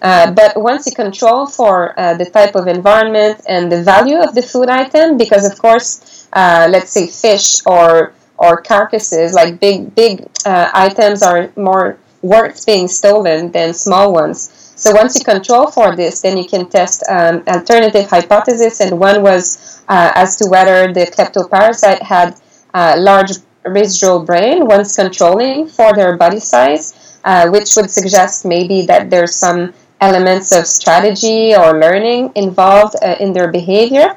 Uh, 0.00 0.30
but 0.30 0.56
once 0.60 0.86
you 0.86 0.92
control 0.92 1.46
for 1.46 1.98
uh, 1.98 2.14
the 2.14 2.24
type 2.24 2.54
of 2.54 2.68
environment 2.68 3.40
and 3.48 3.70
the 3.70 3.82
value 3.82 4.18
of 4.18 4.34
the 4.34 4.42
food 4.42 4.68
item, 4.68 5.18
because 5.18 5.44
of 5.50 5.58
course, 5.58 6.28
uh, 6.32 6.68
let's 6.70 6.90
say 6.90 7.06
fish 7.06 7.60
or 7.66 8.12
or 8.38 8.62
carcasses, 8.62 9.34
like 9.34 9.58
big 9.58 9.92
big 9.96 10.28
uh, 10.46 10.70
items, 10.72 11.22
are 11.22 11.50
more 11.56 11.98
worth 12.22 12.64
being 12.64 12.86
stolen 12.86 13.50
than 13.50 13.74
small 13.74 14.12
ones. 14.12 14.57
So 14.78 14.92
once 14.92 15.18
you 15.18 15.24
control 15.24 15.72
for 15.72 15.96
this, 15.96 16.20
then 16.20 16.38
you 16.38 16.46
can 16.46 16.68
test 16.68 17.02
um, 17.08 17.42
alternative 17.48 18.08
hypothesis, 18.08 18.80
and 18.80 19.00
one 19.00 19.22
was 19.22 19.82
uh, 19.88 20.12
as 20.14 20.36
to 20.36 20.48
whether 20.48 20.92
the 20.92 21.06
kleptoparasite 21.06 22.00
had 22.00 22.40
a 22.74 22.96
large 22.96 23.32
residual 23.64 24.20
brain 24.24 24.66
once 24.66 24.94
controlling 24.94 25.66
for 25.66 25.92
their 25.94 26.16
body 26.16 26.38
size, 26.38 27.18
uh, 27.24 27.48
which 27.48 27.74
would 27.74 27.90
suggest 27.90 28.44
maybe 28.44 28.86
that 28.86 29.10
there's 29.10 29.34
some 29.34 29.74
elements 30.00 30.52
of 30.52 30.64
strategy 30.64 31.56
or 31.56 31.80
learning 31.80 32.30
involved 32.36 32.94
uh, 33.02 33.16
in 33.18 33.32
their 33.32 33.50
behavior. 33.50 34.16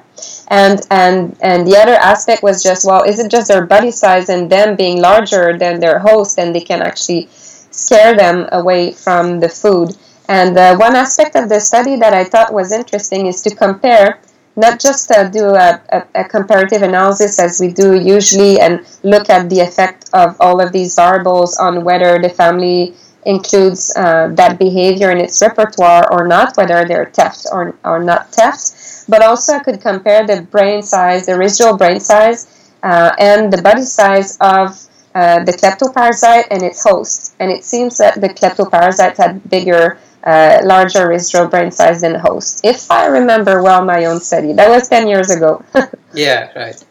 And 0.50 0.80
and 0.92 1.36
and 1.42 1.66
the 1.66 1.76
other 1.76 1.96
aspect 1.96 2.44
was 2.44 2.62
just 2.62 2.86
well, 2.86 3.02
is 3.02 3.18
it 3.18 3.32
just 3.32 3.48
their 3.48 3.66
body 3.66 3.90
size 3.90 4.30
and 4.30 4.48
them 4.48 4.76
being 4.76 5.02
larger 5.02 5.58
than 5.58 5.80
their 5.80 5.98
host, 5.98 6.38
and 6.38 6.54
they 6.54 6.62
can 6.62 6.84
actually 6.84 7.30
scare 7.72 8.16
them 8.16 8.48
away 8.52 8.92
from 8.92 9.40
the 9.40 9.50
food. 9.50 9.98
And 10.32 10.58
uh, 10.58 10.78
one 10.78 10.96
aspect 10.96 11.36
of 11.36 11.50
the 11.50 11.60
study 11.60 11.98
that 11.98 12.14
I 12.14 12.24
thought 12.24 12.54
was 12.54 12.72
interesting 12.72 13.26
is 13.26 13.42
to 13.42 13.54
compare 13.54 14.22
not 14.56 14.80
just 14.80 15.12
uh, 15.12 15.28
do 15.28 15.44
a, 15.48 15.82
a, 15.90 16.08
a, 16.22 16.24
comparative 16.24 16.84
analysis 16.84 17.38
as 17.38 17.60
we 17.60 17.74
do 17.74 18.00
usually 18.00 18.58
and 18.62 18.80
look 19.04 19.30
at 19.30 19.50
the 19.50 19.60
effect 19.60 20.10
of 20.14 20.40
all 20.40 20.62
of 20.62 20.72
these 20.72 20.96
variables 20.96 21.58
on 21.58 21.84
whether 21.84 22.18
the 22.18 22.30
family 22.30 22.94
includes 23.26 23.94
uh, 23.98 24.30
that 24.40 24.58
behavior 24.58 25.12
in 25.12 25.18
its 25.18 25.42
repertoire 25.42 26.08
or 26.14 26.26
not, 26.26 26.56
whether 26.56 26.86
they're 26.86 27.12
theft 27.14 27.46
or, 27.52 27.76
or 27.84 28.02
not 28.02 28.32
theft. 28.34 28.72
But 29.10 29.22
also, 29.22 29.56
I 29.56 29.60
could 29.60 29.82
compare 29.82 30.26
the 30.26 30.44
brain 30.44 30.82
size, 30.82 31.26
the 31.26 31.38
residual 31.38 31.76
brain 31.76 32.00
size, 32.00 32.72
uh, 32.84 33.12
and 33.20 33.52
the 33.52 33.62
body 33.62 33.84
size 33.84 34.38
of 34.40 34.80
uh, 35.14 35.44
the 35.44 35.52
kleptoparasite 35.52 36.48
and 36.52 36.64
its 36.64 36.82
host. 36.84 37.36
And 37.42 37.52
it 37.52 37.66
seems 37.66 37.98
that 37.98 38.22
the 38.22 38.30
kleptoparasite 38.30 39.18
had 39.18 39.50
bigger 39.50 40.00
uh, 40.24 40.62
larger 40.64 41.08
residual 41.08 41.48
brain 41.48 41.72
size 41.72 42.02
than 42.02 42.16
host. 42.16 42.62
If 42.64 42.90
I 42.92 43.08
remember 43.08 43.62
well 43.62 43.84
my 43.84 44.06
own 44.06 44.20
study, 44.20 44.54
that 44.54 44.70
was 44.70 44.88
10 44.88 45.08
years 45.08 45.30
ago. 45.30 45.64
yeah, 46.14 46.52
right. 46.56 46.84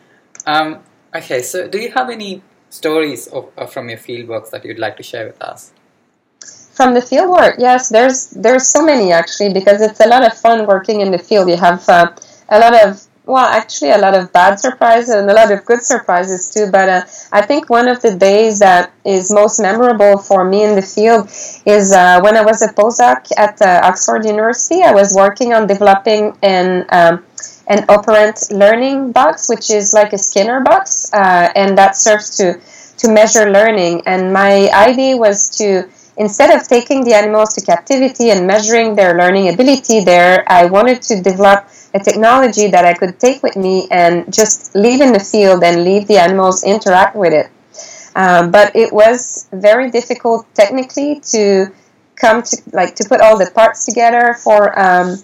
Um, 0.46 0.78
okay, 1.14 1.42
so 1.42 1.68
do 1.68 1.78
you 1.78 1.90
have 1.92 2.10
any 2.10 2.42
stories 2.70 3.26
of, 3.28 3.50
of, 3.56 3.72
from 3.72 3.88
your 3.88 3.98
fieldworks 3.98 4.50
that 4.50 4.64
you'd 4.64 4.78
like 4.78 4.96
to 4.96 5.02
share 5.02 5.26
with 5.26 5.40
us? 5.42 5.72
From 6.72 6.94
the 6.94 7.00
fieldwork, 7.00 7.56
yes, 7.58 7.90
there's 7.90 8.30
there's 8.30 8.66
so 8.66 8.82
many 8.82 9.12
actually 9.12 9.52
because 9.52 9.82
it's 9.82 10.00
a 10.00 10.08
lot 10.08 10.24
of 10.24 10.32
fun 10.32 10.66
working 10.66 11.02
in 11.02 11.10
the 11.10 11.18
field. 11.18 11.50
You 11.50 11.56
have 11.56 11.86
uh, 11.88 12.12
a 12.48 12.58
lot 12.58 12.74
of 12.86 13.06
well, 13.30 13.46
actually, 13.46 13.90
a 13.90 13.98
lot 13.98 14.14
of 14.14 14.32
bad 14.32 14.58
surprises 14.58 15.14
and 15.14 15.30
a 15.30 15.34
lot 15.34 15.50
of 15.50 15.64
good 15.64 15.82
surprises 15.82 16.50
too. 16.52 16.70
But 16.70 16.88
uh, 16.88 17.02
I 17.32 17.42
think 17.42 17.70
one 17.70 17.88
of 17.88 18.02
the 18.02 18.16
days 18.16 18.58
that 18.58 18.92
is 19.04 19.32
most 19.32 19.60
memorable 19.60 20.18
for 20.18 20.44
me 20.44 20.64
in 20.64 20.74
the 20.74 20.82
field 20.82 21.28
is 21.64 21.92
uh, 21.92 22.20
when 22.20 22.36
I 22.36 22.42
was 22.42 22.62
a 22.62 22.68
postdoc 22.72 23.30
at 23.36 23.60
uh, 23.62 23.80
Oxford 23.84 24.24
University. 24.24 24.82
I 24.82 24.92
was 24.92 25.14
working 25.14 25.52
on 25.52 25.66
developing 25.66 26.36
an 26.42 26.86
um, 26.90 27.24
an 27.68 27.84
operant 27.88 28.50
learning 28.50 29.12
box, 29.12 29.48
which 29.48 29.70
is 29.70 29.94
like 29.94 30.12
a 30.12 30.18
Skinner 30.18 30.60
box, 30.60 31.08
uh, 31.12 31.52
and 31.54 31.78
that 31.78 31.96
serves 31.96 32.36
to 32.38 32.60
to 32.98 33.12
measure 33.12 33.50
learning. 33.50 34.02
And 34.06 34.32
my 34.32 34.68
idea 34.72 35.16
was 35.16 35.48
to 35.58 35.88
instead 36.16 36.50
of 36.54 36.68
taking 36.68 37.04
the 37.04 37.14
animals 37.14 37.54
to 37.54 37.60
captivity 37.64 38.30
and 38.30 38.46
measuring 38.46 38.94
their 38.94 39.16
learning 39.16 39.48
ability 39.48 40.04
there, 40.04 40.44
I 40.46 40.66
wanted 40.66 41.00
to 41.02 41.22
develop 41.22 41.66
a 41.94 42.00
technology 42.00 42.68
that 42.68 42.84
I 42.84 42.94
could 42.94 43.18
take 43.18 43.42
with 43.42 43.56
me 43.56 43.88
and 43.90 44.32
just 44.32 44.74
leave 44.74 45.00
in 45.00 45.12
the 45.12 45.20
field 45.20 45.62
and 45.64 45.84
leave 45.84 46.06
the 46.06 46.18
animals 46.18 46.64
interact 46.64 47.16
with 47.16 47.32
it. 47.32 47.50
Um, 48.14 48.50
but 48.50 48.74
it 48.74 48.92
was 48.92 49.48
very 49.52 49.90
difficult 49.90 50.46
technically 50.54 51.20
to 51.32 51.72
come 52.16 52.42
to 52.42 52.56
like 52.72 52.94
to 52.96 53.04
put 53.08 53.20
all 53.20 53.38
the 53.38 53.50
parts 53.50 53.86
together 53.86 54.34
for 54.34 54.78
um, 54.78 55.16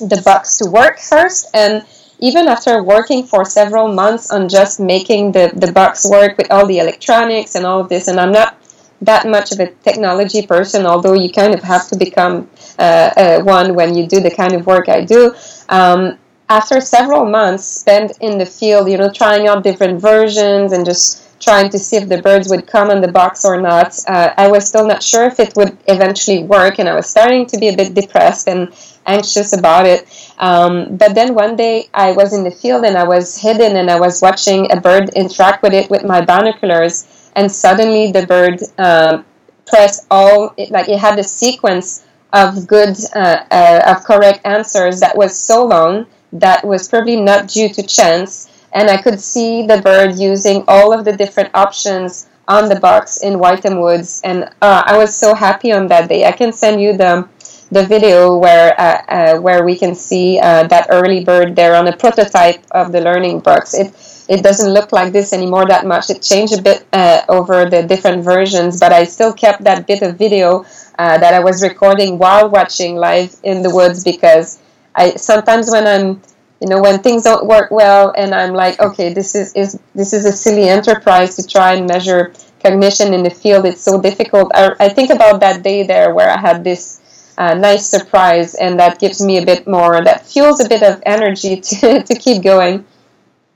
the 0.00 0.22
box 0.24 0.56
to 0.58 0.70
work 0.70 0.98
first 0.98 1.50
and 1.54 1.84
even 2.18 2.48
after 2.48 2.82
working 2.82 3.24
for 3.26 3.44
several 3.44 3.92
months 3.92 4.30
on 4.30 4.48
just 4.48 4.78
making 4.78 5.32
the, 5.32 5.52
the 5.56 5.72
box 5.72 6.08
work 6.08 6.36
with 6.38 6.50
all 6.50 6.66
the 6.66 6.78
electronics 6.78 7.54
and 7.54 7.66
all 7.66 7.80
of 7.80 7.88
this 7.88 8.08
and 8.08 8.18
i'm 8.18 8.32
not 8.32 8.59
that 9.00 9.26
much 9.26 9.52
of 9.52 9.60
a 9.60 9.70
technology 9.88 10.46
person 10.46 10.86
although 10.86 11.14
you 11.14 11.30
kind 11.30 11.54
of 11.54 11.62
have 11.62 11.88
to 11.88 11.96
become 11.96 12.48
uh, 12.78 12.82
uh, 13.16 13.40
one 13.42 13.74
when 13.74 13.94
you 13.94 14.06
do 14.06 14.20
the 14.20 14.30
kind 14.30 14.54
of 14.54 14.66
work 14.66 14.88
i 14.88 15.04
do 15.04 15.34
um, 15.68 16.18
after 16.50 16.80
several 16.80 17.24
months 17.24 17.64
spent 17.64 18.12
in 18.20 18.36
the 18.36 18.44
field, 18.44 18.90
you 18.90 18.98
know, 18.98 19.08
trying 19.08 19.46
out 19.46 19.62
different 19.62 20.00
versions 20.00 20.72
and 20.72 20.84
just 20.84 21.40
trying 21.40 21.70
to 21.70 21.78
see 21.78 21.96
if 21.96 22.08
the 22.08 22.20
birds 22.20 22.50
would 22.50 22.66
come 22.66 22.90
in 22.90 23.00
the 23.00 23.10
box 23.10 23.44
or 23.44 23.58
not, 23.60 23.96
uh, 24.08 24.34
I 24.36 24.48
was 24.48 24.66
still 24.66 24.86
not 24.86 25.02
sure 25.02 25.24
if 25.24 25.38
it 25.38 25.54
would 25.56 25.78
eventually 25.86 26.42
work, 26.42 26.78
and 26.78 26.88
I 26.88 26.94
was 26.94 27.08
starting 27.08 27.46
to 27.46 27.56
be 27.58 27.68
a 27.68 27.76
bit 27.76 27.94
depressed 27.94 28.48
and 28.48 28.74
anxious 29.06 29.56
about 29.56 29.86
it. 29.86 30.06
Um, 30.38 30.96
but 30.96 31.14
then 31.14 31.34
one 31.34 31.56
day 31.56 31.88
I 31.94 32.12
was 32.12 32.34
in 32.34 32.44
the 32.44 32.50
field 32.50 32.84
and 32.84 32.96
I 32.98 33.04
was 33.04 33.38
hidden 33.38 33.76
and 33.76 33.88
I 33.90 33.98
was 33.98 34.20
watching 34.20 34.70
a 34.70 34.80
bird 34.80 35.08
interact 35.10 35.62
with 35.62 35.72
it 35.72 35.88
with 35.88 36.04
my 36.04 36.20
binoculars, 36.20 37.06
and 37.36 37.50
suddenly 37.50 38.12
the 38.12 38.26
bird 38.26 38.60
um, 38.78 39.24
pressed 39.66 40.06
all, 40.10 40.54
like 40.70 40.88
it 40.88 40.98
had 40.98 41.18
a 41.18 41.24
sequence 41.24 42.04
of 42.32 42.66
good, 42.66 42.96
uh, 43.14 43.44
uh, 43.50 43.96
of 43.96 44.04
correct 44.04 44.40
answers 44.44 45.00
that 45.00 45.16
was 45.16 45.36
so 45.36 45.64
long 45.64 46.06
that 46.32 46.64
was 46.64 46.88
probably 46.88 47.16
not 47.16 47.48
due 47.48 47.68
to 47.68 47.82
chance. 47.82 48.48
And 48.72 48.88
I 48.88 49.02
could 49.02 49.20
see 49.20 49.66
the 49.66 49.82
bird 49.82 50.16
using 50.16 50.64
all 50.68 50.92
of 50.92 51.04
the 51.04 51.16
different 51.16 51.50
options 51.54 52.28
on 52.46 52.68
the 52.68 52.78
box 52.78 53.22
in 53.22 53.38
Wytham 53.38 53.80
Woods, 53.80 54.20
and 54.24 54.44
uh, 54.60 54.82
I 54.84 54.98
was 54.98 55.16
so 55.16 55.34
happy 55.34 55.70
on 55.72 55.86
that 55.88 56.08
day. 56.08 56.26
I 56.26 56.32
can 56.32 56.52
send 56.52 56.80
you 56.82 56.96
the 56.96 57.28
the 57.70 57.86
video 57.86 58.36
where 58.36 58.74
uh, 58.80 59.02
uh, 59.08 59.40
where 59.40 59.64
we 59.64 59.76
can 59.78 59.94
see 59.94 60.40
uh, 60.40 60.66
that 60.66 60.88
early 60.90 61.24
bird 61.24 61.54
there 61.54 61.76
on 61.76 61.86
a 61.86 61.96
prototype 61.96 62.60
of 62.72 62.90
the 62.90 63.00
learning 63.00 63.40
box. 63.40 63.74
It 63.74 63.94
it 64.30 64.44
doesn't 64.44 64.72
look 64.72 64.92
like 64.92 65.12
this 65.12 65.32
anymore 65.32 65.66
that 65.66 65.84
much. 65.84 66.08
It 66.08 66.22
changed 66.22 66.56
a 66.56 66.62
bit 66.62 66.86
uh, 66.92 67.22
over 67.28 67.68
the 67.68 67.82
different 67.82 68.22
versions, 68.22 68.78
but 68.78 68.92
I 68.92 69.02
still 69.02 69.32
kept 69.32 69.64
that 69.64 69.88
bit 69.88 70.02
of 70.02 70.16
video 70.16 70.64
uh, 70.96 71.18
that 71.18 71.34
I 71.34 71.40
was 71.40 71.64
recording 71.64 72.16
while 72.16 72.48
watching 72.48 72.94
live 72.94 73.34
in 73.42 73.62
the 73.62 73.74
woods 73.74 74.04
because 74.04 74.60
I 74.94 75.16
sometimes 75.16 75.68
when 75.72 75.84
I'm 75.84 76.22
you 76.60 76.68
know 76.68 76.80
when 76.80 77.00
things 77.00 77.24
don't 77.24 77.44
work 77.44 77.72
well 77.72 78.14
and 78.16 78.32
I'm 78.32 78.52
like 78.52 78.78
okay 78.78 79.12
this 79.12 79.34
is, 79.34 79.52
is 79.54 79.80
this 79.96 80.12
is 80.12 80.24
a 80.24 80.32
silly 80.32 80.68
enterprise 80.68 81.34
to 81.36 81.42
try 81.42 81.74
and 81.74 81.88
measure 81.88 82.32
cognition 82.62 83.12
in 83.12 83.24
the 83.24 83.30
field. 83.30 83.66
It's 83.66 83.82
so 83.82 84.00
difficult. 84.00 84.52
I, 84.54 84.74
I 84.78 84.88
think 84.90 85.10
about 85.10 85.40
that 85.40 85.64
day 85.64 85.82
there 85.82 86.14
where 86.14 86.30
I 86.30 86.38
had 86.38 86.62
this 86.62 87.00
uh, 87.36 87.54
nice 87.54 87.88
surprise 87.88 88.54
and 88.54 88.78
that 88.78 89.00
gives 89.00 89.20
me 89.20 89.38
a 89.38 89.44
bit 89.44 89.66
more 89.66 90.04
that 90.04 90.24
fuels 90.24 90.60
a 90.60 90.68
bit 90.68 90.84
of 90.84 91.02
energy 91.04 91.60
to, 91.68 92.02
to 92.04 92.14
keep 92.14 92.44
going 92.44 92.84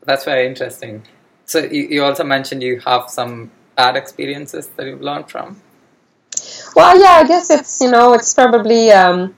that's 0.05 0.25
very 0.25 0.47
interesting 0.47 1.03
so 1.47 1.59
you, 1.59 1.89
you 1.89 2.05
also 2.05 2.25
mentioned 2.25 2.63
you 2.63 2.81
have 2.81 3.11
some 3.11 3.51
bad 3.77 3.97
experiences 3.97 4.69
that 4.77 4.87
you've 4.87 5.03
learned 5.03 5.29
from 5.29 5.61
well, 6.75 6.99
yeah, 7.01 7.23
I 7.23 7.27
guess 7.27 7.51
it's 7.51 7.81
you 7.81 7.91
know 7.91 8.15
it's 8.15 8.35
probably 8.35 8.91
um, 8.91 9.35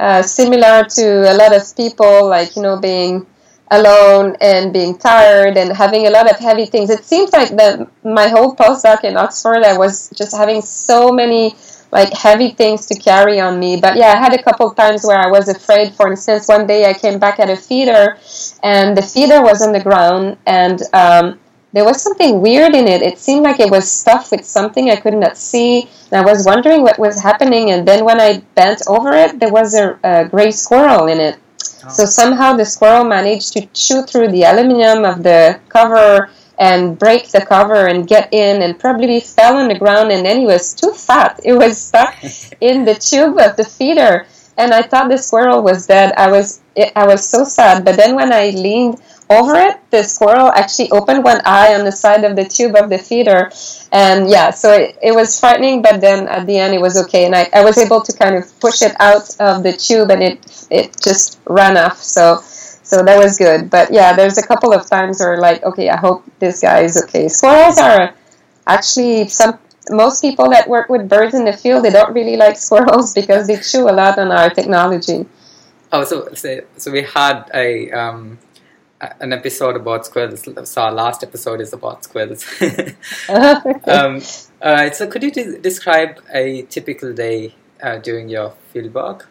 uh, 0.00 0.22
similar 0.22 0.84
to 0.84 1.32
a 1.32 1.34
lot 1.34 1.54
of 1.54 1.76
people, 1.76 2.28
like 2.28 2.56
you 2.56 2.62
know 2.62 2.78
being 2.80 3.26
alone 3.70 4.36
and 4.40 4.72
being 4.72 4.98
tired 4.98 5.56
and 5.56 5.72
having 5.72 6.06
a 6.06 6.10
lot 6.10 6.30
of 6.30 6.38
heavy 6.38 6.66
things. 6.66 6.90
It 6.90 7.04
seems 7.04 7.32
like 7.32 7.50
that 7.56 7.88
my 8.04 8.28
whole 8.28 8.54
postdoc 8.54 9.04
in 9.04 9.16
Oxford, 9.16 9.62
I 9.64 9.78
was 9.78 10.10
just 10.10 10.36
having 10.36 10.62
so 10.62 11.12
many 11.12 11.54
like 11.94 12.12
heavy 12.12 12.50
things 12.50 12.86
to 12.86 12.94
carry 12.98 13.40
on 13.40 13.58
me. 13.58 13.80
But 13.80 13.96
yeah, 13.96 14.12
I 14.12 14.16
had 14.16 14.34
a 14.34 14.42
couple 14.42 14.68
times 14.72 15.06
where 15.06 15.18
I 15.18 15.28
was 15.28 15.48
afraid. 15.48 15.94
For 15.94 16.10
instance, 16.10 16.48
one 16.48 16.66
day 16.66 16.90
I 16.90 16.92
came 16.92 17.18
back 17.18 17.38
at 17.38 17.48
a 17.48 17.56
feeder, 17.56 18.18
and 18.62 18.96
the 18.96 19.02
feeder 19.02 19.40
was 19.40 19.62
on 19.62 19.72
the 19.72 19.80
ground, 19.80 20.36
and 20.44 20.82
um, 20.92 21.38
there 21.74 21.84
was 21.84 22.02
something 22.02 22.40
weird 22.40 22.74
in 22.74 22.86
it. 22.86 23.02
It 23.02 23.18
seemed 23.18 23.42
like 23.42 23.60
it 23.60 23.70
was 23.70 23.90
stuffed 23.90 24.30
with 24.32 24.44
something 24.44 24.90
I 24.90 24.96
could 24.96 25.14
not 25.14 25.36
see. 25.36 25.88
And 26.10 26.20
I 26.22 26.24
was 26.24 26.44
wondering 26.46 26.82
what 26.82 27.00
was 27.00 27.20
happening. 27.20 27.70
And 27.72 27.86
then 27.86 28.04
when 28.04 28.20
I 28.20 28.42
bent 28.54 28.82
over 28.86 29.12
it, 29.12 29.40
there 29.40 29.50
was 29.50 29.74
a, 29.74 29.98
a 30.04 30.28
gray 30.28 30.52
squirrel 30.52 31.08
in 31.08 31.18
it. 31.18 31.36
Oh. 31.84 31.88
So 31.88 32.04
somehow 32.04 32.56
the 32.56 32.64
squirrel 32.64 33.04
managed 33.04 33.54
to 33.54 33.66
chew 33.66 34.02
through 34.02 34.28
the 34.28 34.44
aluminum 34.44 35.04
of 35.04 35.24
the 35.24 35.58
cover 35.68 36.30
and 36.58 36.98
break 36.98 37.28
the 37.30 37.44
cover 37.44 37.86
and 37.86 38.06
get 38.06 38.28
in 38.32 38.62
and 38.62 38.78
probably 38.78 39.20
fell 39.20 39.56
on 39.56 39.68
the 39.68 39.78
ground 39.78 40.12
and 40.12 40.24
then 40.24 40.40
he 40.40 40.46
was 40.46 40.74
too 40.74 40.92
fat. 40.92 41.40
It 41.44 41.54
was 41.54 41.80
stuck 41.80 42.14
in 42.60 42.84
the 42.84 42.94
tube 42.94 43.38
of 43.38 43.56
the 43.56 43.64
feeder. 43.64 44.26
And 44.56 44.72
I 44.72 44.82
thought 44.82 45.08
the 45.08 45.18
squirrel 45.18 45.62
was 45.62 45.86
dead. 45.86 46.12
I 46.16 46.30
was 46.30 46.60
I 46.94 47.06
was 47.06 47.28
so 47.28 47.44
sad. 47.44 47.84
But 47.84 47.96
then 47.96 48.14
when 48.14 48.32
I 48.32 48.50
leaned 48.50 49.00
over 49.30 49.54
it, 49.56 49.80
the 49.90 50.02
squirrel 50.02 50.50
actually 50.54 50.90
opened 50.90 51.24
one 51.24 51.40
eye 51.44 51.74
on 51.74 51.84
the 51.84 51.92
side 51.92 52.24
of 52.24 52.36
the 52.36 52.44
tube 52.44 52.76
of 52.76 52.90
the 52.90 52.98
feeder. 52.98 53.50
And 53.92 54.28
yeah, 54.28 54.50
so 54.50 54.72
it, 54.72 54.98
it 55.02 55.14
was 55.14 55.38
frightening, 55.38 55.82
but 55.82 56.00
then 56.00 56.28
at 56.28 56.46
the 56.46 56.58
end 56.58 56.74
it 56.74 56.80
was 56.80 57.00
okay. 57.04 57.26
And 57.26 57.34
I, 57.34 57.48
I 57.52 57.64
was 57.64 57.78
able 57.78 58.00
to 58.02 58.12
kind 58.12 58.34
of 58.36 58.60
push 58.60 58.82
it 58.82 58.94
out 59.00 59.28
of 59.40 59.62
the 59.62 59.72
tube 59.72 60.10
and 60.10 60.22
it, 60.22 60.66
it 60.70 61.00
just 61.00 61.38
ran 61.46 61.76
off. 61.76 62.02
So, 62.02 62.42
so 62.94 63.02
that 63.02 63.18
was 63.18 63.38
good. 63.38 63.70
But 63.70 63.92
yeah, 63.92 64.14
there's 64.14 64.38
a 64.38 64.46
couple 64.46 64.72
of 64.72 64.86
times 64.86 65.20
where 65.20 65.38
like, 65.38 65.62
okay, 65.64 65.88
I 65.90 65.96
hope 65.96 66.24
this 66.38 66.60
guy 66.60 66.80
is 66.80 67.02
okay. 67.04 67.28
Squirrels 67.28 67.78
are 67.78 68.14
actually 68.66 69.28
some, 69.28 69.58
most 69.90 70.22
people 70.22 70.48
that 70.50 70.68
work 70.68 70.88
with 70.88 71.08
birds 71.08 71.34
in 71.34 71.44
the 71.44 71.52
field, 71.52 71.84
they 71.84 71.90
don't 71.90 72.14
really 72.14 72.36
like 72.36 72.56
squirrels 72.56 73.14
because 73.20 73.46
they 73.46 73.56
chew 73.56 73.88
a 73.88 73.94
lot 74.02 74.18
on 74.18 74.30
our 74.30 74.50
technology. 74.50 75.26
Oh, 75.92 76.04
so 76.04 76.28
so, 76.34 76.60
so 76.76 76.90
we 76.90 77.02
had 77.02 77.50
a 77.54 77.90
um, 77.92 78.38
an 79.20 79.32
episode 79.32 79.76
about 79.76 80.06
squirrels. 80.06 80.42
So 80.68 80.82
our 80.82 80.92
last 80.92 81.22
episode 81.22 81.60
is 81.60 81.72
about 81.72 82.04
squirrels. 82.04 82.44
um, 83.28 84.20
right. 84.62 84.94
So 84.94 85.06
could 85.06 85.22
you 85.22 85.30
de- 85.30 85.58
describe 85.58 86.20
a 86.32 86.62
typical 86.62 87.12
day 87.12 87.54
uh, 87.82 87.98
during 87.98 88.28
your 88.28 88.54
fieldwork? 88.72 89.26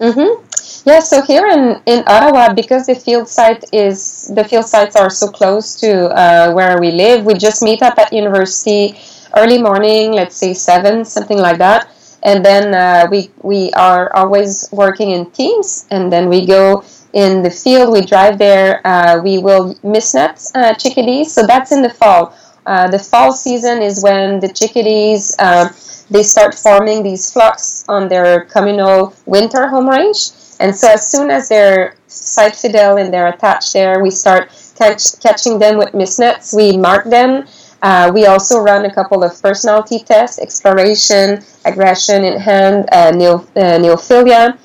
Mm-hmm. 0.00 0.44
Yeah, 0.90 0.98
so 0.98 1.22
here 1.22 1.46
in, 1.46 1.80
in 1.86 2.02
Ottawa, 2.08 2.52
because 2.52 2.86
the 2.86 2.96
field 2.96 3.28
site 3.28 3.62
is 3.72 4.26
the 4.34 4.42
field 4.42 4.66
sites 4.66 4.96
are 4.96 5.08
so 5.08 5.28
close 5.28 5.76
to 5.76 5.90
uh, 6.10 6.52
where 6.52 6.80
we 6.80 6.90
live, 6.90 7.24
we 7.24 7.34
just 7.34 7.62
meet 7.62 7.80
up 7.80 7.96
at 7.96 8.12
university 8.12 8.98
early 9.36 9.62
morning, 9.62 10.10
let's 10.10 10.34
say 10.34 10.52
seven, 10.52 11.04
something 11.04 11.38
like 11.38 11.58
that, 11.58 11.88
and 12.24 12.44
then 12.44 12.74
uh, 12.74 13.06
we 13.08 13.30
we 13.42 13.70
are 13.74 14.10
always 14.16 14.68
working 14.72 15.12
in 15.12 15.30
teams, 15.30 15.86
and 15.92 16.12
then 16.12 16.28
we 16.28 16.44
go 16.44 16.82
in 17.12 17.44
the 17.44 17.50
field. 17.50 17.92
We 17.92 18.04
drive 18.04 18.38
there. 18.38 18.84
Uh, 18.84 19.22
we 19.22 19.38
will 19.38 19.78
mist 19.84 20.16
net 20.16 20.42
uh, 20.56 20.74
chickadees, 20.74 21.32
so 21.32 21.46
that's 21.46 21.70
in 21.70 21.82
the 21.82 21.90
fall. 21.90 22.34
Uh, 22.66 22.90
the 22.90 22.98
fall 22.98 23.32
season 23.32 23.80
is 23.80 24.02
when 24.02 24.40
the 24.40 24.48
chickadees 24.48 25.36
uh, 25.38 25.68
they 26.10 26.24
start 26.24 26.52
forming 26.56 27.04
these 27.04 27.32
flocks 27.32 27.84
on 27.88 28.08
their 28.08 28.44
communal 28.46 29.14
winter 29.24 29.68
home 29.68 29.88
range. 29.88 30.30
And 30.60 30.76
so 30.76 30.88
as 30.92 31.10
soon 31.10 31.30
as 31.30 31.48
they're 31.48 31.96
site 32.06 32.54
fidel 32.54 32.98
and 32.98 33.12
they're 33.12 33.28
attached 33.28 33.72
there, 33.72 34.02
we 34.02 34.10
start 34.10 34.52
catch, 34.76 35.18
catching 35.20 35.58
them 35.58 35.78
with 35.78 35.94
mist 35.94 36.18
nets. 36.18 36.52
We 36.54 36.76
mark 36.76 37.04
them. 37.06 37.46
Uh, 37.82 38.10
we 38.12 38.26
also 38.26 38.60
run 38.60 38.84
a 38.84 38.94
couple 38.94 39.24
of 39.24 39.40
personality 39.40 40.00
tests, 40.00 40.38
exploration, 40.38 41.42
aggression 41.64 42.24
in 42.24 42.38
hand, 42.38 42.88
uh, 42.92 43.10
neo, 43.10 43.36
uh, 43.56 43.78
neophilia. 43.80 44.58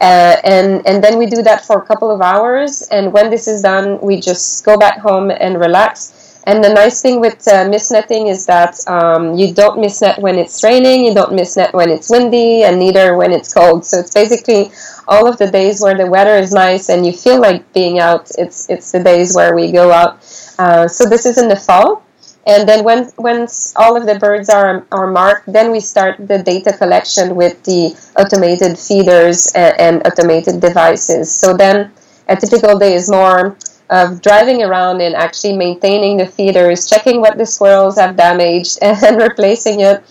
Uh, 0.00 0.36
and 0.44 0.86
and 0.86 1.02
then 1.02 1.18
we 1.18 1.26
do 1.26 1.42
that 1.42 1.64
for 1.64 1.78
a 1.78 1.86
couple 1.86 2.10
of 2.10 2.20
hours. 2.20 2.82
And 2.92 3.12
when 3.12 3.30
this 3.30 3.48
is 3.48 3.62
done, 3.62 3.98
we 4.00 4.20
just 4.20 4.64
go 4.64 4.76
back 4.76 4.98
home 4.98 5.30
and 5.30 5.58
relax. 5.58 6.12
And 6.48 6.64
the 6.64 6.72
nice 6.72 7.02
thing 7.02 7.20
with 7.20 7.46
uh, 7.46 7.68
mist 7.68 7.92
netting 7.92 8.28
is 8.28 8.46
that 8.46 8.80
um, 8.88 9.36
you 9.36 9.52
don't 9.52 9.78
mist 9.78 10.00
net 10.00 10.18
when 10.18 10.38
it's 10.38 10.64
raining, 10.64 11.04
you 11.04 11.12
don't 11.12 11.34
mist 11.34 11.58
net 11.58 11.74
when 11.74 11.90
it's 11.90 12.08
windy, 12.08 12.62
and 12.62 12.78
neither 12.78 13.14
when 13.18 13.32
it's 13.32 13.52
cold. 13.52 13.84
So 13.84 13.98
it's 13.98 14.14
basically 14.14 14.72
all 15.06 15.28
of 15.28 15.36
the 15.36 15.50
days 15.50 15.82
where 15.82 15.94
the 15.94 16.06
weather 16.06 16.36
is 16.36 16.50
nice 16.50 16.88
and 16.88 17.04
you 17.04 17.12
feel 17.12 17.38
like 17.38 17.70
being 17.74 17.98
out. 17.98 18.30
It's 18.38 18.70
it's 18.70 18.90
the 18.92 19.04
days 19.04 19.36
where 19.36 19.54
we 19.54 19.70
go 19.72 19.92
out. 19.92 20.24
Uh, 20.58 20.88
so 20.88 21.04
this 21.04 21.26
is 21.26 21.36
in 21.36 21.48
the 21.48 21.56
fall. 21.56 22.02
And 22.46 22.66
then 22.66 22.82
when 22.82 23.12
once 23.18 23.74
all 23.76 23.94
of 23.94 24.06
the 24.06 24.18
birds 24.18 24.48
are, 24.48 24.86
are 24.90 25.06
marked, 25.06 25.52
then 25.52 25.70
we 25.70 25.80
start 25.80 26.16
the 26.16 26.42
data 26.42 26.72
collection 26.72 27.36
with 27.36 27.62
the 27.64 27.92
automated 28.16 28.78
feeders 28.78 29.52
and, 29.54 29.78
and 29.78 30.06
automated 30.06 30.62
devices. 30.62 31.30
So 31.30 31.54
then 31.54 31.92
a 32.26 32.36
typical 32.36 32.78
day 32.78 32.94
is 32.94 33.10
more 33.10 33.54
of 33.90 34.20
driving 34.22 34.62
around 34.62 35.00
and 35.00 35.14
actually 35.14 35.56
maintaining 35.56 36.16
the 36.18 36.26
feeders, 36.26 36.88
checking 36.88 37.20
what 37.20 37.38
the 37.38 37.46
squirrels 37.46 37.98
have 37.98 38.16
damaged, 38.16 38.78
and 38.82 39.16
replacing 39.16 39.80
it, 39.80 40.02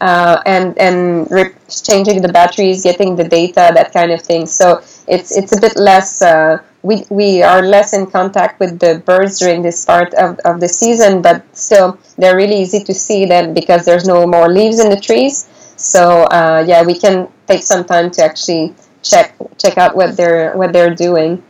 uh, 0.00 0.40
and 0.46 0.76
and 0.78 1.30
re- 1.30 1.54
changing 1.68 2.22
the 2.22 2.28
batteries, 2.28 2.82
getting 2.82 3.16
the 3.16 3.24
data, 3.24 3.70
that 3.74 3.92
kind 3.92 4.10
of 4.12 4.20
thing. 4.22 4.46
So 4.46 4.82
it's 5.06 5.36
it's 5.36 5.56
a 5.56 5.60
bit 5.60 5.76
less. 5.76 6.22
Uh, 6.22 6.58
we 6.82 7.04
we 7.10 7.42
are 7.42 7.62
less 7.62 7.94
in 7.94 8.06
contact 8.06 8.60
with 8.60 8.78
the 8.78 9.02
birds 9.06 9.38
during 9.38 9.62
this 9.62 9.84
part 9.84 10.12
of, 10.14 10.38
of 10.44 10.60
the 10.60 10.68
season, 10.68 11.22
but 11.22 11.42
still 11.56 11.98
they're 12.18 12.36
really 12.36 12.60
easy 12.60 12.82
to 12.84 12.94
see 12.94 13.24
them 13.24 13.54
because 13.54 13.84
there's 13.84 14.06
no 14.06 14.26
more 14.26 14.48
leaves 14.48 14.78
in 14.80 14.90
the 14.90 15.00
trees. 15.00 15.48
So 15.76 16.24
uh, 16.24 16.64
yeah, 16.66 16.82
we 16.84 16.98
can 16.98 17.28
take 17.48 17.62
some 17.62 17.84
time 17.84 18.10
to 18.12 18.24
actually 18.24 18.74
check 19.02 19.34
check 19.58 19.78
out 19.78 19.96
what 19.96 20.16
they're 20.16 20.56
what 20.56 20.72
they're 20.72 20.94
doing. 20.94 21.42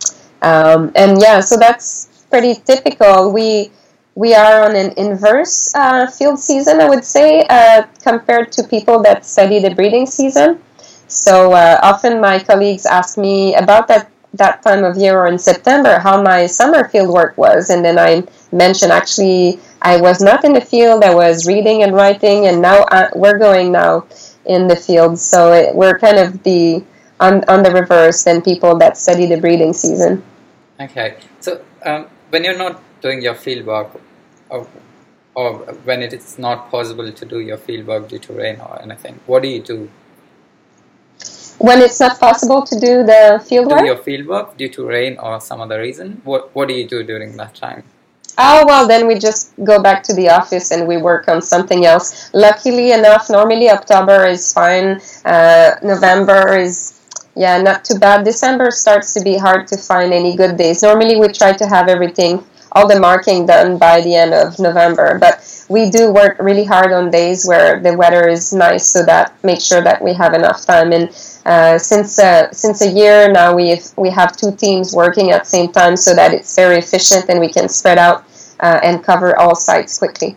Um, 0.44 0.92
and 0.94 1.20
yeah, 1.20 1.40
so 1.40 1.56
that's 1.56 2.26
pretty 2.30 2.54
typical. 2.54 3.32
We 3.32 3.72
we 4.14 4.34
are 4.34 4.62
on 4.62 4.76
an 4.76 4.92
inverse 4.96 5.74
uh, 5.74 6.06
field 6.06 6.38
season, 6.38 6.80
I 6.80 6.88
would 6.88 7.04
say, 7.04 7.46
uh, 7.48 7.82
compared 8.02 8.52
to 8.52 8.62
people 8.62 9.02
that 9.02 9.24
study 9.26 9.58
the 9.58 9.74
breeding 9.74 10.06
season. 10.06 10.62
So 11.08 11.52
uh, 11.52 11.80
often 11.82 12.20
my 12.20 12.38
colleagues 12.38 12.86
ask 12.86 13.16
me 13.18 13.54
about 13.54 13.88
that 13.88 14.10
that 14.34 14.62
time 14.62 14.82
of 14.84 14.96
year 14.96 15.16
or 15.18 15.28
in 15.28 15.38
September 15.38 15.98
how 16.00 16.20
my 16.20 16.44
summer 16.46 16.88
field 16.88 17.08
work 17.08 17.38
was, 17.38 17.70
and 17.70 17.84
then 17.84 17.98
I 17.98 18.24
mention 18.52 18.90
actually 18.90 19.58
I 19.80 19.96
was 20.00 20.20
not 20.20 20.44
in 20.44 20.52
the 20.52 20.60
field. 20.60 21.04
I 21.04 21.14
was 21.14 21.46
reading 21.46 21.82
and 21.82 21.94
writing, 21.94 22.46
and 22.46 22.60
now 22.60 22.84
I, 22.90 23.04
uh, 23.04 23.10
we're 23.14 23.38
going 23.38 23.72
now 23.72 24.06
in 24.44 24.66
the 24.68 24.76
field. 24.76 25.18
So 25.18 25.52
it, 25.52 25.74
we're 25.74 25.98
kind 25.98 26.18
of 26.18 26.42
the 26.42 26.84
on 27.20 27.44
on 27.48 27.62
the 27.62 27.70
reverse 27.70 28.24
than 28.24 28.42
people 28.42 28.76
that 28.78 28.98
study 28.98 29.26
the 29.26 29.40
breeding 29.40 29.72
season. 29.72 30.22
Okay, 30.80 31.16
so 31.40 31.62
um, 31.84 32.06
when 32.30 32.42
you're 32.44 32.58
not 32.58 32.82
doing 33.00 33.22
your 33.22 33.34
field 33.34 33.66
work, 33.66 34.00
or, 34.50 34.66
or 35.34 35.58
when 35.84 36.02
it 36.02 36.12
is 36.12 36.38
not 36.38 36.70
possible 36.70 37.12
to 37.12 37.24
do 37.24 37.38
your 37.38 37.56
field 37.56 37.86
work 37.86 38.08
due 38.08 38.18
to 38.18 38.32
rain 38.32 38.60
or 38.60 38.82
anything, 38.82 39.20
what 39.26 39.42
do 39.42 39.48
you 39.48 39.62
do? 39.62 39.88
When 41.58 41.80
it's 41.80 42.00
not 42.00 42.18
possible 42.18 42.62
to 42.62 42.80
do 42.80 43.04
the 43.04 43.42
field 43.46 43.68
do 43.68 43.76
work? 43.76 43.86
your 43.86 43.96
field 43.98 44.26
work 44.26 44.56
due 44.56 44.68
to 44.70 44.84
rain 44.84 45.16
or 45.18 45.40
some 45.40 45.60
other 45.60 45.80
reason, 45.80 46.20
what 46.24 46.54
what 46.54 46.66
do 46.66 46.74
you 46.74 46.88
do 46.88 47.04
during 47.04 47.36
that 47.36 47.54
time? 47.54 47.84
Oh, 48.36 48.64
well, 48.66 48.88
then 48.88 49.06
we 49.06 49.18
just 49.18 49.52
go 49.62 49.80
back 49.80 50.02
to 50.04 50.14
the 50.14 50.28
office 50.30 50.72
and 50.72 50.88
we 50.88 50.96
work 50.96 51.28
on 51.28 51.40
something 51.40 51.86
else. 51.86 52.30
Luckily 52.34 52.90
enough, 52.90 53.30
normally 53.30 53.70
October 53.70 54.26
is 54.26 54.52
fine. 54.52 55.00
Uh, 55.24 55.76
November 55.82 56.56
is 56.58 57.00
yeah, 57.36 57.60
not 57.60 57.84
too 57.84 57.98
bad. 57.98 58.24
December 58.24 58.70
starts 58.70 59.12
to 59.14 59.20
be 59.20 59.36
hard 59.36 59.66
to 59.68 59.76
find 59.76 60.12
any 60.12 60.36
good 60.36 60.56
days. 60.56 60.82
Normally, 60.82 61.16
we 61.16 61.28
try 61.28 61.52
to 61.52 61.66
have 61.66 61.88
everything, 61.88 62.44
all 62.72 62.86
the 62.86 62.98
marking 62.98 63.46
done 63.46 63.78
by 63.78 64.00
the 64.00 64.14
end 64.14 64.32
of 64.32 64.58
November, 64.58 65.18
but 65.18 65.40
we 65.68 65.90
do 65.90 66.12
work 66.12 66.36
really 66.38 66.64
hard 66.64 66.92
on 66.92 67.10
days 67.10 67.46
where 67.46 67.80
the 67.80 67.96
weather 67.96 68.28
is 68.28 68.52
nice, 68.52 68.86
so 68.86 69.04
that 69.04 69.32
make 69.42 69.60
sure 69.60 69.82
that 69.82 70.02
we 70.02 70.12
have 70.14 70.34
enough 70.34 70.64
time. 70.64 70.92
And 70.92 71.08
uh, 71.44 71.78
since 71.78 72.18
uh, 72.18 72.52
since 72.52 72.82
a 72.82 72.90
year 72.90 73.30
now, 73.30 73.54
we 73.54 73.80
we 73.96 74.10
have 74.10 74.36
two 74.36 74.52
teams 74.52 74.94
working 74.94 75.30
at 75.30 75.44
the 75.44 75.50
same 75.50 75.72
time, 75.72 75.96
so 75.96 76.14
that 76.14 76.32
it's 76.32 76.54
very 76.54 76.78
efficient 76.78 77.28
and 77.28 77.40
we 77.40 77.50
can 77.50 77.68
spread 77.68 77.98
out 77.98 78.24
uh, 78.60 78.80
and 78.82 79.02
cover 79.02 79.36
all 79.38 79.54
sites 79.54 79.98
quickly. 79.98 80.36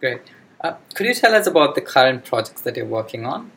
Great. 0.00 0.22
Uh, 0.60 0.74
could 0.94 1.06
you 1.06 1.14
tell 1.14 1.34
us 1.34 1.46
about 1.46 1.74
the 1.74 1.80
current 1.80 2.24
projects 2.24 2.62
that 2.62 2.76
you're 2.76 2.86
working 2.86 3.26
on? 3.26 3.50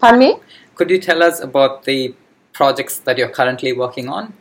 Pardon 0.00 0.18
me. 0.18 0.36
Could 0.74 0.90
you 0.90 0.98
tell 0.98 1.22
us 1.22 1.40
about 1.40 1.84
the 1.84 2.14
projects 2.52 2.98
that 3.00 3.18
you're 3.18 3.28
currently 3.28 3.72
working 3.72 4.08
on? 4.08 4.32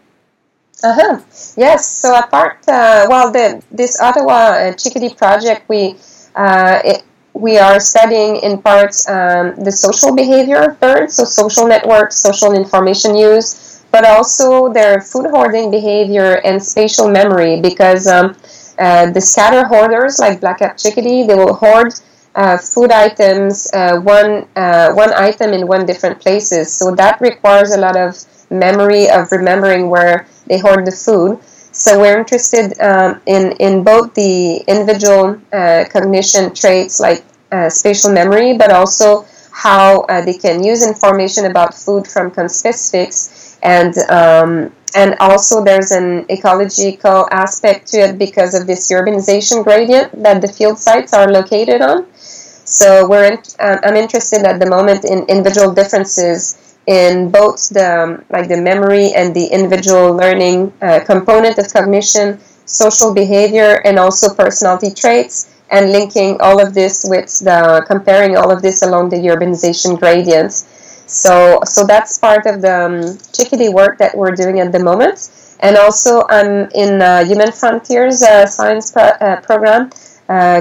Uh 0.83 0.93
huh. 0.93 1.19
Yes. 1.57 1.87
So 1.87 2.17
apart, 2.17 2.57
uh, 2.67 3.05
well, 3.09 3.31
the 3.31 3.61
this 3.71 4.01
Ottawa 4.01 4.33
uh, 4.33 4.73
Chickadee 4.73 5.13
project, 5.13 5.69
we 5.69 5.95
uh, 6.35 6.79
it, 6.83 7.03
we 7.33 7.57
are 7.57 7.79
studying 7.79 8.37
in 8.37 8.61
parts 8.61 9.07
um, 9.07 9.55
the 9.63 9.71
social 9.71 10.15
behavior 10.15 10.71
of 10.71 10.79
birds, 10.79 11.15
so 11.15 11.23
social 11.23 11.67
networks, 11.67 12.17
social 12.17 12.53
information 12.53 13.15
use, 13.15 13.83
but 13.91 14.05
also 14.05 14.73
their 14.73 15.01
food 15.01 15.27
hoarding 15.29 15.71
behavior 15.71 16.41
and 16.43 16.61
spatial 16.61 17.09
memory, 17.09 17.61
because 17.61 18.07
um, 18.07 18.35
uh, 18.79 19.09
the 19.11 19.21
scatter 19.21 19.65
hoarders 19.65 20.19
like 20.19 20.41
black-capped 20.41 20.79
chickadee, 20.81 21.25
they 21.27 21.35
will 21.35 21.53
hoard 21.53 21.93
uh, 22.35 22.57
food 22.57 22.91
items, 22.91 23.67
uh, 23.73 23.99
one 23.99 24.47
uh, 24.55 24.93
one 24.93 25.13
item 25.13 25.53
in 25.53 25.67
one 25.67 25.85
different 25.85 26.19
places. 26.19 26.71
So 26.71 26.95
that 26.95 27.19
requires 27.21 27.71
a 27.71 27.77
lot 27.77 27.97
of 27.97 28.15
memory 28.49 29.09
of 29.09 29.31
remembering 29.31 29.89
where 29.89 30.27
they 30.47 30.57
hoard 30.59 30.85
the 30.85 30.91
food. 30.91 31.39
So 31.73 31.99
we're 31.99 32.19
interested 32.19 32.79
um, 32.81 33.21
in 33.25 33.51
in 33.53 33.83
both 33.83 34.13
the 34.13 34.57
individual 34.67 35.41
uh, 35.51 35.85
cognition 35.89 36.53
traits 36.53 36.99
like 36.99 37.23
uh, 37.51 37.69
spatial 37.69 38.11
memory, 38.13 38.57
but 38.57 38.71
also 38.71 39.25
how 39.51 40.01
uh, 40.01 40.23
they 40.23 40.33
can 40.33 40.63
use 40.63 40.85
information 40.87 41.45
about 41.45 41.73
food 41.73 42.07
from 42.07 42.31
conspecifics 42.31 43.57
and 43.63 43.97
um, 44.09 44.71
and 44.95 45.15
also 45.19 45.63
there's 45.63 45.91
an 45.91 46.25
ecological 46.29 47.27
aspect 47.31 47.87
to 47.87 47.97
it 47.97 48.17
because 48.17 48.53
of 48.53 48.67
this 48.67 48.91
urbanization 48.91 49.63
gradient 49.63 50.11
that 50.23 50.41
the 50.41 50.47
field 50.47 50.77
sites 50.77 51.13
are 51.13 51.31
located 51.31 51.81
on. 51.81 52.05
So 52.71 53.07
we're 53.07 53.25
in, 53.33 53.37
uh, 53.59 53.77
I'm 53.83 53.95
interested 53.95 54.43
at 54.45 54.59
the 54.59 54.65
moment 54.69 55.03
in 55.03 55.25
individual 55.27 55.73
differences 55.73 56.57
in 56.87 57.29
both 57.29 57.69
the 57.69 57.87
um, 58.03 58.25
like 58.29 58.47
the 58.47 58.57
memory 58.69 59.11
and 59.13 59.35
the 59.35 59.45
individual 59.47 60.13
learning 60.15 60.73
uh, 60.81 61.01
component 61.05 61.57
of 61.59 61.71
cognition, 61.71 62.39
social 62.65 63.13
behavior, 63.13 63.81
and 63.85 63.99
also 63.99 64.33
personality 64.33 64.89
traits, 64.91 65.35
and 65.69 65.91
linking 65.91 66.39
all 66.41 66.59
of 66.65 66.73
this 66.73 67.05
with 67.07 67.29
the 67.39 67.83
comparing 67.87 68.37
all 68.37 68.49
of 68.51 68.61
this 68.61 68.81
along 68.81 69.09
the 69.09 69.17
urbanization 69.33 69.99
gradients. 69.99 70.55
So 71.07 71.59
so 71.65 71.85
that's 71.85 72.17
part 72.17 72.45
of 72.45 72.61
the 72.61 72.75
um, 72.87 73.17
chickadee 73.35 73.69
work 73.69 73.97
that 73.99 74.15
we're 74.17 74.35
doing 74.43 74.59
at 74.59 74.71
the 74.71 74.79
moment. 74.79 75.29
And 75.59 75.77
also, 75.77 76.25
I'm 76.27 76.69
in 76.73 77.01
uh, 77.03 77.23
Human 77.25 77.51
Frontiers 77.51 78.23
uh, 78.23 78.47
Science 78.47 78.91
pro- 78.91 79.17
uh, 79.21 79.41
program 79.41 79.91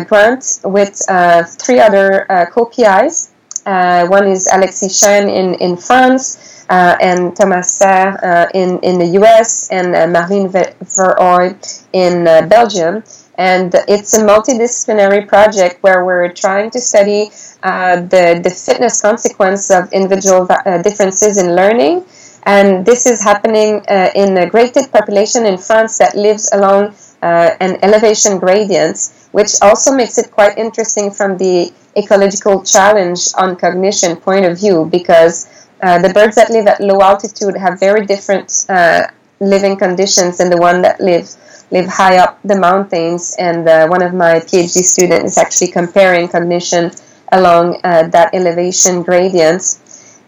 grant 0.05 0.61
with 0.65 1.01
uh, 1.09 1.45
three 1.45 1.79
other 1.79 2.31
uh, 2.31 2.47
co-PIs. 2.47 3.31
one 3.65 4.27
is 4.27 4.49
Alexis 4.53 5.01
Chaine 5.01 5.29
in, 5.29 5.55
in 5.55 5.77
France, 5.77 6.65
and 6.69 7.37
Thomas 7.37 7.71
Serre 7.71 8.49
in, 8.55 8.79
in 8.81 8.99
the 8.99 9.21
US, 9.21 9.69
and 9.71 9.95
Marleen 10.15 10.51
Verhoye 10.51 11.55
in 11.93 12.25
Belgium. 12.49 13.03
And 13.39 13.75
it's 13.89 14.13
a 14.19 14.21
multidisciplinary 14.21 15.27
project 15.27 15.83
where 15.83 16.05
we're 16.05 16.31
trying 16.31 16.71
to 16.73 16.81
study 16.81 17.31
uh, 17.63 17.97
the, 17.97 18.41
the 18.43 18.51
fitness 18.51 19.01
consequence 19.01 19.71
of 19.71 19.91
individual 19.93 20.47
uh, 20.51 20.83
differences 20.83 21.39
in 21.39 21.57
learning 21.57 22.05
And 22.45 22.87
this 22.87 23.07
is 23.07 23.23
happening 23.23 23.85
uh, 23.89 24.11
in 24.15 24.37
a 24.39 24.49
graded 24.49 24.91
population 24.91 25.45
in 25.45 25.59
France 25.59 25.99
that 25.99 26.15
lives 26.15 26.51
along 26.53 26.95
uh, 27.23 27.51
an 27.61 27.79
elevation 27.83 28.39
gradient, 28.39 28.97
which 29.33 29.53
also 29.63 29.95
makes 29.95 30.19
it 30.19 30.31
quite 30.31 30.59
interesting 30.59 31.11
from 31.11 31.39
the 31.39 31.73
ecological 31.97 32.63
challenge 32.65 33.29
on 33.37 33.57
cognition 33.57 34.17
point 34.17 34.45
of 34.45 34.59
view 34.59 34.89
because 34.91 35.49
uh, 35.83 35.99
the 36.01 36.13
birds 36.13 36.37
that 36.37 36.51
live 36.51 36.67
at 36.67 36.81
low 36.81 37.01
altitude 37.01 37.57
have 37.57 37.81
very 37.81 38.07
different 38.07 38.67
uh, 38.69 39.07
living 39.41 39.77
conditions 39.77 40.39
than 40.39 40.51
the 40.51 40.57
one 40.57 40.83
that 40.83 41.01
live 41.01 41.29
live 41.71 41.87
high 41.87 42.19
up 42.19 42.39
the 42.45 42.57
mountains. 42.57 43.37
And 43.39 43.69
uh, 43.69 43.87
one 43.87 44.03
of 44.03 44.13
my 44.13 44.41
PhD 44.41 44.83
students 44.83 45.33
is 45.33 45.39
actually 45.39 45.69
comparing 45.69 46.29
cognition 46.29 46.91
along 47.33 47.81
uh, 47.85 48.09
that 48.09 48.35
elevation 48.35 49.03
gradient. 49.03 49.79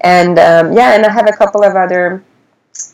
And 0.01 0.39
um, 0.39 0.73
yeah, 0.73 0.95
and 0.95 1.05
I 1.05 1.11
have 1.11 1.29
a 1.29 1.33
couple 1.33 1.65
of 1.65 1.77
other 1.77 2.23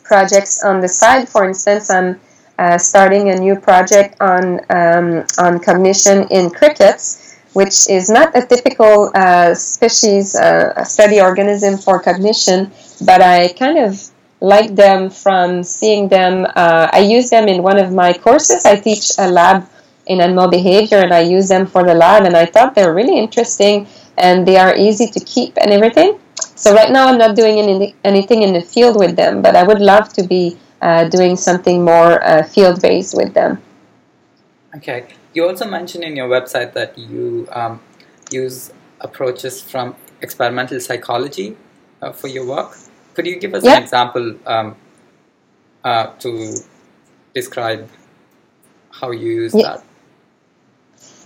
projects 0.03 0.63
on 0.63 0.81
the 0.81 0.87
side. 0.87 1.29
For 1.29 1.45
instance, 1.45 1.89
I'm 1.89 2.19
uh, 2.59 2.77
starting 2.77 3.29
a 3.29 3.35
new 3.35 3.55
project 3.55 4.19
on 4.19 4.59
um, 4.69 5.25
on 5.37 5.59
cognition 5.59 6.27
in 6.29 6.49
crickets, 6.49 7.37
which 7.53 7.89
is 7.89 8.09
not 8.09 8.35
a 8.35 8.45
typical 8.45 9.11
uh, 9.15 9.55
species 9.55 10.35
uh, 10.35 10.83
study 10.83 11.21
organism 11.21 11.77
for 11.77 12.01
cognition, 12.01 12.69
but 13.05 13.21
I 13.21 13.53
kind 13.53 13.77
of 13.77 13.95
like 14.41 14.75
them 14.75 15.09
from 15.09 15.63
seeing 15.63 16.09
them. 16.09 16.45
Uh, 16.53 16.89
I 16.91 16.99
use 16.99 17.29
them 17.29 17.47
in 17.47 17.63
one 17.63 17.79
of 17.79 17.93
my 17.93 18.11
courses. 18.11 18.65
I 18.65 18.75
teach 18.75 19.11
a 19.17 19.27
lab 19.29 19.63
in 20.05 20.19
animal 20.19 20.49
behavior, 20.49 20.97
and 20.97 21.13
I 21.13 21.21
use 21.21 21.47
them 21.47 21.65
for 21.65 21.83
the 21.83 21.93
lab. 21.93 22.25
And 22.25 22.35
I 22.35 22.45
thought 22.45 22.75
they're 22.75 22.93
really 22.93 23.17
interesting, 23.17 23.87
and 24.17 24.45
they 24.45 24.57
are 24.57 24.75
easy 24.75 25.07
to 25.07 25.19
keep 25.23 25.57
and 25.57 25.71
everything. 25.71 26.19
So 26.55 26.73
right 26.73 26.91
now, 26.91 27.07
I'm 27.07 27.17
not 27.17 27.37
doing 27.37 27.59
any, 27.59 27.95
anything 28.03 28.43
in 28.43 28.51
the 28.51 28.61
field 28.61 28.99
with 28.99 29.15
them, 29.15 29.41
but 29.41 29.55
I 29.55 29.63
would 29.63 29.79
love 29.79 30.11
to 30.13 30.23
be 30.23 30.57
doing 31.09 31.35
something 31.35 31.83
more 31.83 32.23
uh, 32.23 32.43
field 32.43 32.81
based 32.81 33.15
with 33.15 33.33
them. 33.33 33.61
Okay. 34.75 35.07
You 35.33 35.47
also 35.47 35.65
mentioned 35.67 36.03
in 36.03 36.15
your 36.15 36.27
website 36.27 36.73
that 36.73 36.97
you 36.97 37.47
um, 37.51 37.79
use 38.31 38.71
approaches 39.01 39.61
from 39.61 39.95
experimental 40.21 40.79
psychology 40.79 41.57
uh, 42.01 42.11
for 42.11 42.27
your 42.27 42.45
work. 42.45 42.77
Could 43.13 43.27
you 43.27 43.39
give 43.39 43.53
us 43.53 43.65
an 43.65 43.81
example 43.81 44.35
um, 44.45 44.75
uh, 45.83 46.07
to 46.19 46.55
describe 47.33 47.89
how 48.91 49.11
you 49.11 49.29
use 49.43 49.53
yeah. 49.55 49.63
that? 49.63 49.83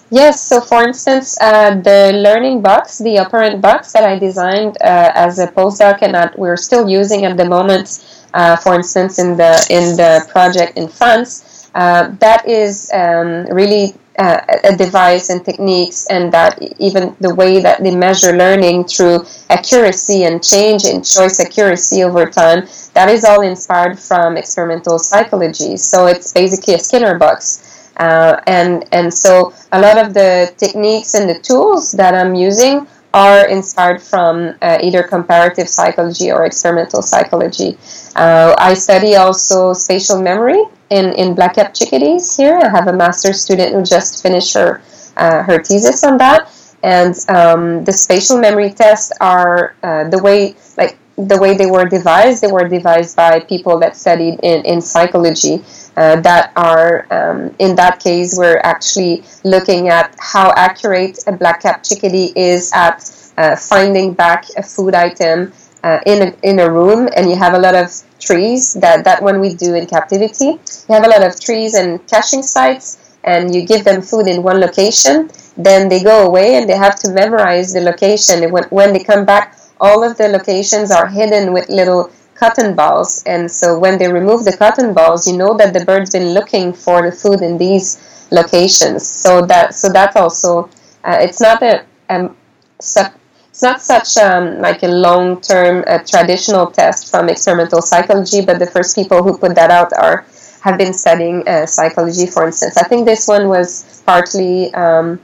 Yes, 0.10 0.44
so 0.44 0.62
for 0.62 0.84
instance, 0.84 1.40
uh, 1.42 1.74
the 1.74 2.12
learning 2.14 2.62
box, 2.62 3.00
the 3.00 3.18
operant 3.18 3.62
box 3.62 3.94
that 3.94 4.04
I 4.04 4.20
designed 4.20 4.78
uh, 4.82 5.12
as 5.16 5.40
a 5.40 5.48
postdoc 5.48 6.04
and 6.04 6.14
that 6.14 6.38
we're 6.38 6.58
still 6.58 6.88
using 6.88 7.26
at 7.26 7.36
the 7.36 7.46
moment, 7.46 8.23
uh, 8.34 8.56
for 8.56 8.76
instance, 8.76 9.20
in 9.20 9.38
the 9.38 9.66
in 9.70 9.96
the 9.98 10.26
project 10.32 10.78
in 10.78 10.88
France, 10.88 11.70
uh, 11.76 12.10
that 12.20 12.48
is 12.48 12.92
um, 12.94 13.46
really 13.48 13.96
uh, 14.18 14.40
a 14.64 14.76
device 14.76 15.30
and 15.30 15.44
techniques 15.44 16.06
and 16.08 16.32
that 16.32 16.62
even 16.80 17.16
the 17.20 17.34
way 17.34 17.60
that 17.60 17.82
they 17.84 17.96
measure 17.96 18.34
learning 18.38 18.84
through 18.84 19.26
accuracy 19.50 20.24
and 20.24 20.44
change 20.44 20.86
in 20.86 21.02
choice 21.02 21.40
accuracy 21.40 22.04
over 22.04 22.30
time 22.30 22.68
that 22.94 23.10
is 23.10 23.24
all 23.26 23.42
inspired 23.42 24.00
from 24.00 24.38
experimental 24.38 25.00
psychology. 25.00 25.78
So 25.78 26.06
it's 26.06 26.32
basically 26.32 26.76
a 26.76 26.80
skinner 26.80 27.18
box. 27.18 27.90
Uh, 27.98 28.40
and 28.48 28.86
and 28.92 29.14
so 29.14 29.54
a 29.72 29.80
lot 29.80 29.98
of 29.98 30.14
the 30.14 30.52
techniques 30.58 31.14
and 31.14 31.30
the 31.30 31.38
tools 31.38 31.92
that 31.92 32.16
i'm 32.16 32.34
using 32.34 32.88
are 33.14 33.48
inspired 33.48 34.02
from 34.02 34.56
uh, 34.62 34.78
either 34.82 35.04
comparative 35.04 35.70
psychology 35.70 36.32
or 36.32 36.46
experimental 36.46 37.02
psychology 37.02 37.78
uh, 38.16 38.56
i 38.58 38.74
study 38.74 39.16
also 39.16 39.74
spatial 39.74 40.22
memory 40.22 40.64
in, 40.94 41.14
in 41.14 41.34
black-capped 41.34 41.76
chickadees 41.76 42.38
here. 42.38 42.58
I 42.58 42.70
have 42.70 42.88
a 42.88 42.94
master's 42.94 43.42
student 43.42 43.74
who 43.74 43.84
just 43.84 44.22
finished 44.22 44.54
her, 44.54 44.82
uh, 45.18 45.42
her 45.44 45.64
thesis 45.64 46.04
on 46.04 46.18
that. 46.18 46.52
And 46.84 47.16
um, 47.30 47.84
the 47.84 47.94
spatial 47.94 48.38
memory 48.38 48.72
tests 48.72 49.12
are 49.20 49.76
uh, 49.84 50.10
the 50.10 50.22
way, 50.22 50.56
like 50.78 50.98
the 51.18 51.40
way 51.40 51.58
they 51.58 51.66
were 51.66 51.86
devised. 51.86 52.44
They 52.44 52.52
were 52.52 52.68
devised 52.68 53.16
by 53.16 53.40
people 53.40 53.80
that 53.80 53.96
studied 53.96 54.40
in, 54.44 54.66
in 54.66 54.82
psychology. 54.82 55.64
Uh, 55.96 56.20
that 56.22 56.52
are 56.56 57.06
um, 57.12 57.54
in 57.60 57.76
that 57.76 58.00
case 58.00 58.34
we're 58.36 58.60
actually 58.64 59.24
looking 59.44 59.90
at 59.90 60.16
how 60.20 60.52
accurate 60.56 61.20
a 61.28 61.32
black-capped 61.32 61.88
chickadee 61.88 62.34
is 62.36 62.72
at 62.74 62.98
uh, 63.38 63.56
finding 63.56 64.12
back 64.14 64.46
a 64.58 64.64
food 64.64 64.96
item 64.96 65.54
uh, 65.84 66.00
in 66.06 66.30
a, 66.30 66.36
in 66.44 66.60
a 66.60 66.72
room, 66.72 67.10
and 67.16 67.30
you 67.30 67.36
have 67.36 67.54
a 67.54 67.60
lot 67.60 67.76
of 67.76 67.92
trees. 68.20 68.74
That 68.74 69.04
that 69.04 69.22
one 69.22 69.40
we 69.40 69.54
do 69.54 69.76
in 69.76 69.86
captivity. 69.86 70.58
You 70.88 70.96
have 70.96 71.06
a 71.06 71.10
lot 71.10 71.24
of 71.24 71.40
trees 71.40 71.74
and 71.74 72.06
caching 72.08 72.42
sites, 72.42 73.18
and 73.24 73.54
you 73.54 73.66
give 73.66 73.84
them 73.84 74.02
food 74.02 74.28
in 74.28 74.44
one 74.44 74.60
location. 74.60 75.30
Then 75.58 75.90
they 75.90 76.02
go 76.02 76.26
away, 76.26 76.56
and 76.56 76.70
they 76.70 76.78
have 76.78 76.96
to 77.04 77.12
memorize 77.12 77.74
the 77.74 77.82
location. 77.82 78.50
When 78.52 78.64
when 78.66 78.94
they 78.94 79.04
come 79.04 79.26
back, 79.26 79.58
all 79.80 80.04
of 80.04 80.18
the 80.18 80.30
locations 80.30 80.90
are 80.92 81.08
hidden 81.08 81.54
with 81.54 81.70
little 81.70 82.12
cotton 82.44 82.76
balls. 82.76 83.24
And 83.26 83.50
so 83.50 83.80
when 83.80 83.98
they 83.98 84.12
remove 84.12 84.44
the 84.44 84.56
cotton 84.58 84.94
balls, 84.94 85.28
you 85.28 85.38
know 85.38 85.56
that 85.58 85.74
the 85.74 85.86
bird's 85.86 86.12
been 86.12 86.30
looking 86.34 86.74
for 86.74 86.98
the 87.02 87.12
food 87.12 87.42
in 87.42 87.58
these 87.58 87.88
locations. 88.32 89.08
So 89.08 89.46
that 89.52 89.76
so 89.76 89.88
that's 89.98 90.16
also 90.16 90.70
uh, 91.08 91.18
it's 91.26 91.40
not 91.40 91.64
a 91.64 91.86
um, 92.10 92.36
sub 92.80 93.14
it's 93.50 93.62
not 93.62 93.82
such 93.82 94.18
um, 94.18 94.60
like 94.68 94.82
a 94.82 94.88
long-term 94.88 95.84
uh, 95.86 96.00
traditional 96.12 96.66
test 96.72 97.12
from 97.12 97.30
experimental 97.30 97.84
psychology, 97.84 98.42
but 98.44 98.58
the 98.58 98.66
first 98.66 98.96
people 98.96 99.22
who 99.22 99.38
put 99.38 99.54
that 99.54 99.70
out 99.70 99.94
are 99.94 100.26
have 100.66 100.76
been 100.78 100.94
studying 100.94 101.48
uh, 101.48 101.68
psychology. 101.68 102.26
For 102.26 102.48
instance, 102.48 102.78
I 102.78 102.86
think 102.90 103.06
this 103.06 103.28
one 103.28 103.48
was 103.48 104.02
partly 104.08 104.74
um, 104.74 105.20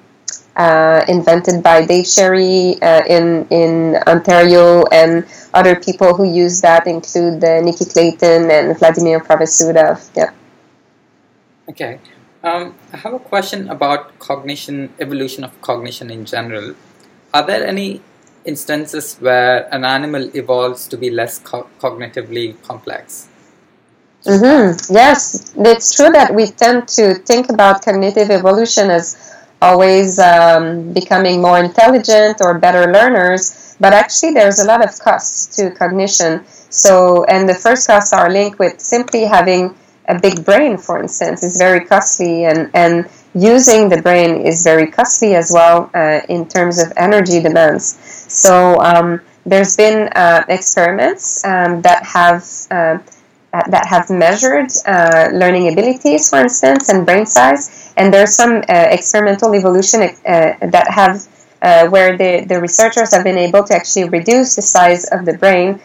uh, 0.60 1.06
invented 1.08 1.64
by 1.64 1.86
Dave 1.86 2.06
Sherry 2.06 2.76
uh, 2.82 3.04
in 3.08 3.48
in 3.50 3.96
Ontario, 4.06 4.84
and 4.92 5.24
other 5.54 5.80
people 5.80 6.14
who 6.14 6.28
use 6.28 6.60
that 6.62 6.86
include 6.86 7.40
uh, 7.44 7.62
Nicky 7.62 7.86
Clayton 7.86 8.52
and 8.52 8.78
Vladimir 8.78 9.24
Pravosudov. 9.24 10.04
Yeah. 10.16 10.36
Okay. 11.70 12.00
Um, 12.44 12.76
I 12.94 12.98
have 12.98 13.14
a 13.14 13.20
question 13.20 13.70
about 13.70 14.20
cognition, 14.20 14.92
evolution 15.00 15.44
of 15.44 15.52
cognition 15.62 16.12
in 16.12 16.26
general. 16.26 16.76
Are 17.34 17.46
there 17.46 17.66
any 17.68 18.02
instances 18.46 19.18
where 19.20 19.74
an 19.74 19.84
animal 19.84 20.24
evolves 20.36 20.88
to 20.88 20.98
be 20.98 21.10
less 21.10 21.40
co- 21.40 21.70
cognitively 21.80 22.62
complex. 22.64 23.28
Mm-hmm. 24.26 24.94
Yes, 24.94 25.54
it's 25.56 25.96
true 25.96 26.12
that 26.12 26.34
we 26.36 26.48
tend 26.48 26.88
to 26.90 27.16
think 27.16 27.50
about 27.50 27.84
cognitive 27.86 28.30
evolution 28.30 28.90
as 28.90 29.06
always 29.62 30.20
um, 30.20 30.94
becoming 30.94 31.42
more 31.42 31.60
intelligent 31.60 32.38
or 32.42 32.58
better 32.58 32.92
learners, 32.92 33.76
but 33.80 33.94
actually 33.94 34.34
there's 34.34 34.60
a 34.60 34.66
lot 34.66 34.84
of 34.84 34.98
costs 35.00 35.56
to 35.56 35.72
cognition. 35.72 36.44
So, 36.70 37.24
and 37.26 37.48
the 37.50 37.56
first 37.56 37.88
costs 37.88 38.14
are 38.14 38.30
linked 38.30 38.60
with 38.60 38.80
simply 38.80 39.24
having 39.24 39.76
a 40.08 40.20
big 40.20 40.46
brain, 40.46 40.78
for 40.78 41.02
instance, 41.02 41.44
is 41.44 41.58
very 41.58 41.86
costly, 41.86 42.46
and 42.46 42.70
and 42.74 43.08
using 43.36 43.90
the 43.90 44.02
brain 44.02 44.42
is 44.42 44.64
very 44.64 44.88
costly 44.88 45.36
as 45.36 45.52
well 45.52 45.90
uh, 45.94 46.22
in 46.30 46.48
terms 46.48 46.82
of 46.82 46.92
energy 46.98 47.40
demands. 47.42 47.98
So 48.28 48.80
um, 48.82 49.22
there's 49.46 49.76
been 49.78 50.10
uh, 50.16 50.44
experiments 50.50 51.44
um, 51.46 51.82
that 51.82 52.04
have 52.06 52.44
uh, 52.72 52.98
that 53.52 53.86
have 53.88 54.10
measured 54.10 54.70
uh, 54.86 55.30
learning 55.34 55.72
abilities, 55.72 56.30
for 56.30 56.40
instance, 56.40 56.90
and 56.90 57.06
brain 57.06 57.26
size. 57.26 57.94
And 57.98 58.14
there's 58.14 58.36
some 58.36 58.58
uh, 58.70 58.88
experimental 58.92 59.56
evolution 59.56 60.02
uh, 60.02 60.10
that 60.26 60.88
have 60.90 61.28
where 61.92 62.18
the, 62.18 62.46
the 62.48 62.60
researchers 62.62 63.14
have 63.14 63.24
been 63.24 63.38
able 63.38 63.64
to 63.64 63.74
actually 63.76 64.08
reduce 64.08 64.56
the 64.56 64.62
size 64.62 65.04
of 65.12 65.26
the 65.26 65.34
brain 65.34 65.82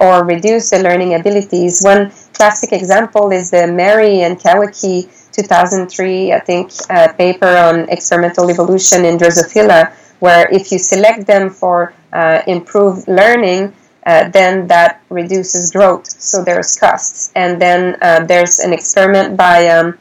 or 0.00 0.24
reduce 0.24 0.68
the 0.70 0.78
learning 0.82 1.14
abilities. 1.14 1.80
One 1.82 2.12
classic 2.34 2.72
example 2.72 3.32
is 3.32 3.50
the 3.50 3.66
Mery 3.66 4.20
and 4.20 4.38
Kawecki 4.38 5.08
2003, 5.32 6.32
I 6.32 6.40
think, 6.40 6.72
paper 7.16 7.56
on 7.56 7.88
experimental 7.88 8.50
evolution 8.50 9.06
in 9.06 9.16
Drosophila 9.16 9.94
where 10.20 10.48
if 10.50 10.72
you 10.72 10.78
select 10.78 11.26
them 11.26 11.50
for 11.50 11.92
uh, 12.12 12.42
improved 12.46 13.06
learning, 13.08 13.72
uh, 14.06 14.28
then 14.30 14.68
that 14.68 15.02
reduces 15.10 15.72
growth. 15.72 16.08
So 16.08 16.44
there's 16.44 16.76
costs. 16.76 17.32
And 17.34 17.60
then 17.60 17.96
uh, 18.00 18.24
there's 18.24 18.60
an 18.60 18.72
experiment 18.72 19.36
by 19.36 19.68
um, 19.68 19.98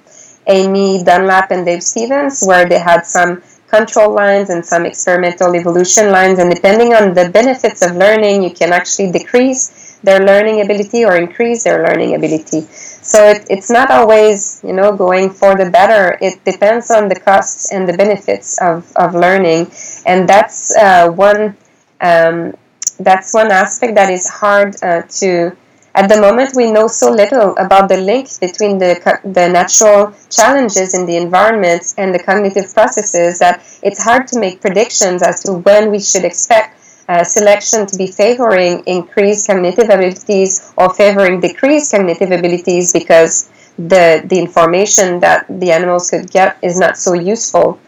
Amy 0.47 1.03
Dunlap 1.03 1.51
and 1.51 1.65
Dave 1.65 1.83
Stephens 1.83 2.43
where 2.45 2.69
they 2.69 2.79
had 2.79 3.05
some 3.05 3.41
control 3.67 4.13
lines 4.13 4.49
and 4.51 4.63
some 4.63 4.85
experimental 4.85 5.55
evolution 5.55 6.11
lines. 6.11 6.37
And 6.39 6.53
depending 6.53 6.93
on 6.93 7.13
the 7.13 7.29
benefits 7.29 7.81
of 7.83 7.95
learning, 7.95 8.43
you 8.43 8.51
can 8.51 8.71
actually 8.71 9.11
decrease 9.11 9.97
their 10.03 10.23
learning 10.23 10.61
ability 10.61 11.03
or 11.03 11.17
increase 11.17 11.63
their 11.63 11.83
learning 11.83 12.15
ability. 12.15 12.61
So 12.61 13.25
it, 13.25 13.47
it's 13.49 13.71
not 13.71 13.89
always, 13.89 14.61
you 14.63 14.73
know, 14.73 14.95
going 14.95 15.31
for 15.31 15.55
the 15.55 15.69
better. 15.69 16.17
It 16.21 16.43
depends 16.45 16.91
on 16.91 17.09
the 17.09 17.19
costs 17.19 17.71
and 17.71 17.89
the 17.89 17.97
benefits 17.97 18.61
of, 18.61 18.91
of 18.95 19.15
learning, 19.15 19.71
and 20.05 20.29
that's 20.29 20.75
uh, 20.77 21.09
one 21.09 21.57
um, 22.01 22.53
that's 22.99 23.33
one 23.33 23.51
aspect 23.51 23.95
that 23.95 24.09
is 24.09 24.27
hard 24.27 24.75
uh, 24.83 25.01
to 25.03 25.55
at 25.95 26.09
the 26.09 26.19
moment 26.19 26.51
we 26.55 26.71
know 26.71 26.87
so 26.87 27.09
little 27.09 27.55
about 27.57 27.87
the 27.87 27.97
link 27.97 28.27
between 28.41 28.77
the, 28.77 28.99
the 29.23 29.47
natural 29.47 30.13
challenges 30.29 30.93
in 30.93 31.05
the 31.05 31.15
environment 31.15 31.93
and 31.97 32.13
the 32.13 32.19
cognitive 32.19 32.73
processes 32.73 33.39
that 33.39 33.63
it's 33.81 34.03
hard 34.03 34.27
to 34.27 34.39
make 34.39 34.59
predictions 34.59 35.23
as 35.23 35.41
to 35.41 35.53
when 35.53 35.89
we 35.91 35.99
should 35.99 36.25
expect 36.25 36.81
uh, 37.07 37.23
selection 37.23 37.85
to 37.85 37.97
be 37.97 38.07
favoring 38.07 38.83
increased 38.85 39.47
cognitive 39.47 39.89
abilities 39.89 40.73
or 40.77 40.93
favoring 40.93 41.39
decreased 41.39 41.91
cognitive 41.91 42.31
abilities 42.31 42.91
because 42.91 43.49
the 43.77 44.23
the 44.25 44.39
information 44.39 45.19
that 45.19 45.45
the 45.47 45.71
animals 45.71 46.09
could 46.09 46.29
get 46.31 46.57
is 46.61 46.79
not 46.79 46.97
so 46.97 47.13
useful. 47.13 47.79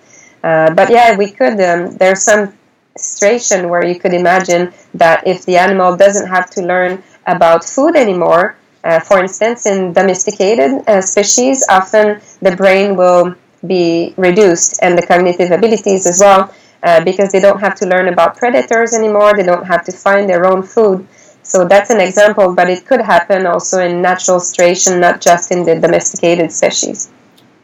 Uh, 0.43 0.73
but 0.73 0.89
yeah, 0.89 1.17
we 1.17 1.31
could. 1.31 1.59
Um, 1.59 1.97
there's 1.97 2.21
some 2.21 2.53
situation 2.99 3.69
where 3.69 3.85
you 3.85 3.99
could 3.99 4.13
imagine 4.13 4.73
that 4.93 5.25
if 5.27 5.45
the 5.45 5.57
animal 5.57 5.95
doesn't 5.95 6.27
have 6.27 6.49
to 6.51 6.61
learn 6.61 7.03
about 7.25 7.63
food 7.63 7.95
anymore, 7.95 8.57
uh, 8.83 8.99
for 8.99 9.19
instance, 9.19 9.65
in 9.65 9.93
domesticated 9.93 10.87
uh, 10.87 11.01
species, 11.01 11.65
often 11.69 12.21
the 12.41 12.55
brain 12.55 12.95
will 12.95 13.35
be 13.65 14.13
reduced 14.17 14.79
and 14.81 14.97
the 14.97 15.05
cognitive 15.05 15.51
abilities 15.51 16.05
as 16.05 16.19
well 16.21 16.53
uh, 16.83 17.03
because 17.03 17.31
they 17.31 17.39
don't 17.39 17.59
have 17.59 17.75
to 17.75 17.85
learn 17.85 18.07
about 18.07 18.37
predators 18.37 18.93
anymore, 18.93 19.35
they 19.35 19.43
don't 19.43 19.65
have 19.65 19.83
to 19.83 19.91
find 19.91 20.29
their 20.29 20.45
own 20.45 20.63
food. 20.63 21.07
So 21.43 21.65
that's 21.65 21.89
an 21.89 21.99
example, 22.01 22.53
but 22.53 22.69
it 22.69 22.85
could 22.85 23.01
happen 23.01 23.45
also 23.45 23.79
in 23.79 24.01
natural 24.01 24.39
situation, 24.39 24.99
not 24.99 25.21
just 25.21 25.51
in 25.51 25.63
the 25.63 25.79
domesticated 25.79 26.51
species. 26.51 27.09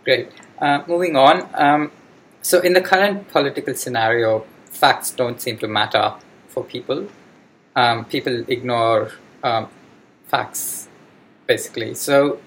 Great. 0.03 0.31
Uh, 0.57 0.83
moving 0.87 1.15
on. 1.15 1.47
Um, 1.53 1.91
so, 2.41 2.59
in 2.59 2.73
the 2.73 2.81
current 2.81 3.29
political 3.29 3.73
scenario, 3.73 4.45
facts 4.83 5.11
don't 5.11 5.39
seem 5.39 5.57
to 5.57 5.67
matter 5.79 6.13
for 6.49 6.61
people. 6.75 7.07
Um, 7.73 8.03
people 8.03 8.43
ignore 8.49 9.11
um, 9.41 9.69
facts, 10.27 10.89
basically. 11.47 11.95
So, 11.95 12.39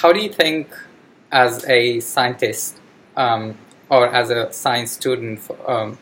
how 0.00 0.12
do 0.12 0.20
you 0.20 0.32
think, 0.42 0.68
as 1.32 1.64
a 1.68 1.98
scientist 1.98 2.78
um, 3.16 3.58
or 3.90 4.06
as 4.20 4.30
a 4.30 4.52
science 4.52 4.92
student, 4.92 5.40
um, 5.66 5.98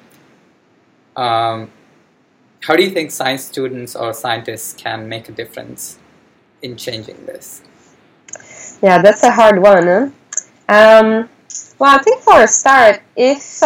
um, 1.16 1.70
how 2.66 2.76
do 2.76 2.82
you 2.82 2.90
think 2.90 3.10
science 3.10 3.42
students 3.44 3.96
or 3.96 4.12
scientists 4.12 4.74
can 4.74 5.08
make 5.08 5.30
a 5.30 5.32
difference 5.32 5.98
in 6.60 6.76
changing 6.76 7.24
this? 7.24 7.62
Yeah, 8.82 9.00
that's 9.00 9.22
a 9.22 9.30
hard 9.30 9.58
one. 9.62 9.86
Huh? 9.86 10.06
Um, 10.68 11.30
well, 11.78 11.98
I 11.98 12.02
think 12.02 12.20
for 12.20 12.42
a 12.42 12.48
start, 12.48 13.00
if 13.16 13.62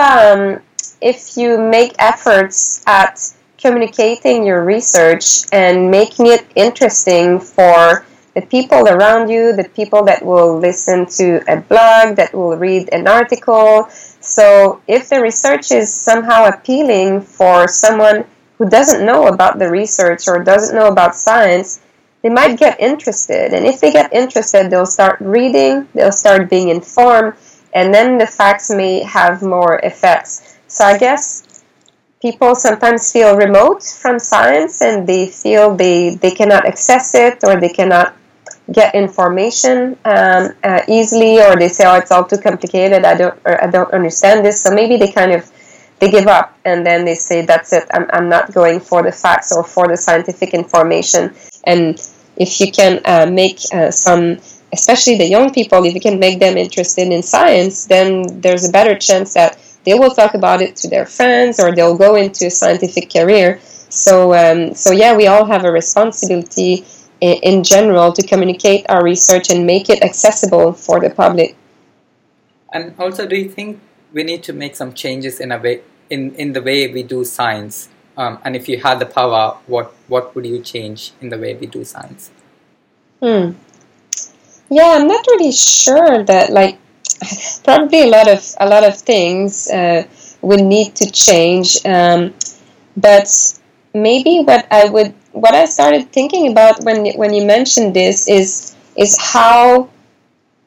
if 1.00 1.36
you 1.36 1.58
make 1.58 1.94
efforts 1.98 2.82
at 2.86 3.20
communicating 3.58 4.44
your 4.44 4.64
research 4.64 5.44
and 5.52 5.90
making 5.90 6.26
it 6.26 6.46
interesting 6.54 7.40
for 7.40 8.06
the 8.34 8.42
people 8.42 8.88
around 8.88 9.28
you, 9.28 9.52
the 9.54 9.68
people 9.68 10.04
that 10.04 10.24
will 10.24 10.58
listen 10.58 11.04
to 11.04 11.42
a 11.48 11.60
blog, 11.60 12.16
that 12.16 12.32
will 12.32 12.56
read 12.56 12.88
an 12.92 13.08
article. 13.08 13.88
So, 14.20 14.80
if 14.86 15.08
the 15.08 15.20
research 15.20 15.72
is 15.72 15.92
somehow 15.92 16.46
appealing 16.46 17.22
for 17.22 17.66
someone 17.66 18.24
who 18.58 18.68
doesn't 18.68 19.04
know 19.04 19.26
about 19.26 19.58
the 19.58 19.68
research 19.68 20.28
or 20.28 20.44
doesn't 20.44 20.76
know 20.76 20.88
about 20.88 21.16
science, 21.16 21.80
they 22.22 22.28
might 22.28 22.58
get 22.58 22.78
interested. 22.78 23.52
And 23.52 23.66
if 23.66 23.80
they 23.80 23.92
get 23.92 24.12
interested, 24.12 24.70
they'll 24.70 24.86
start 24.86 25.18
reading, 25.20 25.88
they'll 25.94 26.12
start 26.12 26.50
being 26.50 26.68
informed, 26.68 27.34
and 27.72 27.92
then 27.92 28.18
the 28.18 28.26
facts 28.26 28.70
may 28.70 29.02
have 29.02 29.42
more 29.42 29.80
effects. 29.82 30.58
So 30.70 30.84
I 30.84 30.96
guess 30.98 31.64
people 32.22 32.54
sometimes 32.54 33.10
feel 33.12 33.36
remote 33.36 33.82
from 33.82 34.20
science 34.20 34.80
and 34.80 35.04
they 35.06 35.26
feel 35.26 35.74
they, 35.74 36.14
they 36.14 36.30
cannot 36.30 36.64
access 36.64 37.12
it 37.14 37.42
or 37.42 37.60
they 37.60 37.70
cannot 37.70 38.14
get 38.70 38.94
information 38.94 39.98
um, 40.04 40.52
uh, 40.62 40.82
easily 40.86 41.42
or 41.42 41.56
they 41.56 41.66
say 41.66 41.84
oh 41.86 41.96
it's 41.96 42.12
all 42.12 42.24
too 42.24 42.38
complicated. 42.38 43.04
I 43.04 43.16
don't 43.16 43.36
I 43.44 43.66
don't 43.66 43.92
understand 43.92 44.46
this. 44.46 44.62
So 44.62 44.70
maybe 44.70 44.96
they 44.96 45.10
kind 45.10 45.32
of 45.32 45.50
they 45.98 46.08
give 46.08 46.28
up 46.28 46.56
and 46.64 46.86
then 46.86 47.04
they 47.04 47.16
say 47.16 47.44
that's 47.44 47.72
it. 47.72 47.84
I'm, 47.92 48.06
I'm 48.12 48.28
not 48.28 48.54
going 48.54 48.78
for 48.78 49.02
the 49.02 49.10
facts 49.10 49.50
or 49.50 49.64
for 49.64 49.88
the 49.88 49.96
scientific 49.96 50.54
information. 50.54 51.34
And 51.64 52.00
if 52.36 52.60
you 52.60 52.70
can 52.70 53.00
uh, 53.04 53.26
make 53.28 53.58
uh, 53.72 53.90
some 53.90 54.38
especially 54.72 55.18
the 55.18 55.26
young 55.26 55.52
people 55.52 55.84
if 55.84 55.94
you 55.94 56.00
can 56.00 56.20
make 56.20 56.38
them 56.38 56.56
interested 56.56 57.08
in 57.12 57.24
science 57.24 57.86
then 57.86 58.40
there's 58.40 58.68
a 58.68 58.70
better 58.70 58.96
chance 58.96 59.34
that 59.34 59.58
they 59.84 59.94
will 59.94 60.10
talk 60.10 60.34
about 60.34 60.60
it 60.60 60.76
to 60.76 60.88
their 60.88 61.06
friends 61.06 61.58
or 61.60 61.74
they'll 61.74 61.96
go 61.96 62.14
into 62.14 62.46
a 62.46 62.50
scientific 62.50 63.10
career 63.10 63.58
so 63.88 64.34
um, 64.34 64.74
so 64.74 64.92
yeah 64.92 65.16
we 65.16 65.26
all 65.26 65.44
have 65.44 65.64
a 65.64 65.72
responsibility 65.72 66.84
in, 67.20 67.36
in 67.42 67.64
general 67.64 68.12
to 68.12 68.26
communicate 68.26 68.84
our 68.88 69.02
research 69.02 69.50
and 69.50 69.66
make 69.66 69.88
it 69.90 70.02
accessible 70.02 70.72
for 70.72 71.00
the 71.00 71.10
public 71.10 71.56
and 72.72 72.94
also 72.98 73.26
do 73.26 73.36
you 73.36 73.48
think 73.48 73.80
we 74.12 74.22
need 74.22 74.42
to 74.42 74.52
make 74.52 74.76
some 74.76 74.92
changes 74.92 75.40
in 75.40 75.52
a 75.52 75.58
way 75.58 75.82
in, 76.10 76.34
in 76.34 76.52
the 76.52 76.60
way 76.60 76.92
we 76.92 77.02
do 77.02 77.24
science. 77.24 77.88
Um, 78.16 78.38
and 78.44 78.56
if 78.56 78.68
you 78.68 78.78
had 78.78 78.98
the 78.98 79.06
power, 79.06 79.56
what 79.66 79.94
what 80.08 80.34
would 80.34 80.44
you 80.44 80.60
change 80.60 81.12
in 81.20 81.30
the 81.30 81.38
way 81.38 81.54
we 81.54 81.66
do 81.66 81.84
science? 81.84 82.30
Hmm. 83.22 83.52
Yeah, 84.68 84.96
I'm 84.96 85.06
not 85.06 85.26
really 85.28 85.52
sure 85.52 86.24
that 86.24 86.50
like 86.50 86.78
probably 87.64 88.02
a 88.02 88.06
lot 88.06 88.28
of 88.28 88.54
a 88.60 88.68
lot 88.68 88.84
of 88.84 88.96
things 88.96 89.68
uh, 89.70 90.06
would 90.42 90.62
need 90.62 90.94
to 90.96 91.10
change. 91.10 91.84
Um, 91.84 92.34
but 92.96 93.28
maybe 93.94 94.40
what 94.44 94.66
I 94.70 94.88
would 94.88 95.14
what 95.32 95.54
I 95.54 95.64
started 95.66 96.12
thinking 96.12 96.50
about 96.50 96.84
when 96.84 97.06
when 97.16 97.32
you 97.34 97.44
mentioned 97.44 97.94
this 97.94 98.28
is 98.28 98.74
is 98.96 99.16
how 99.18 99.88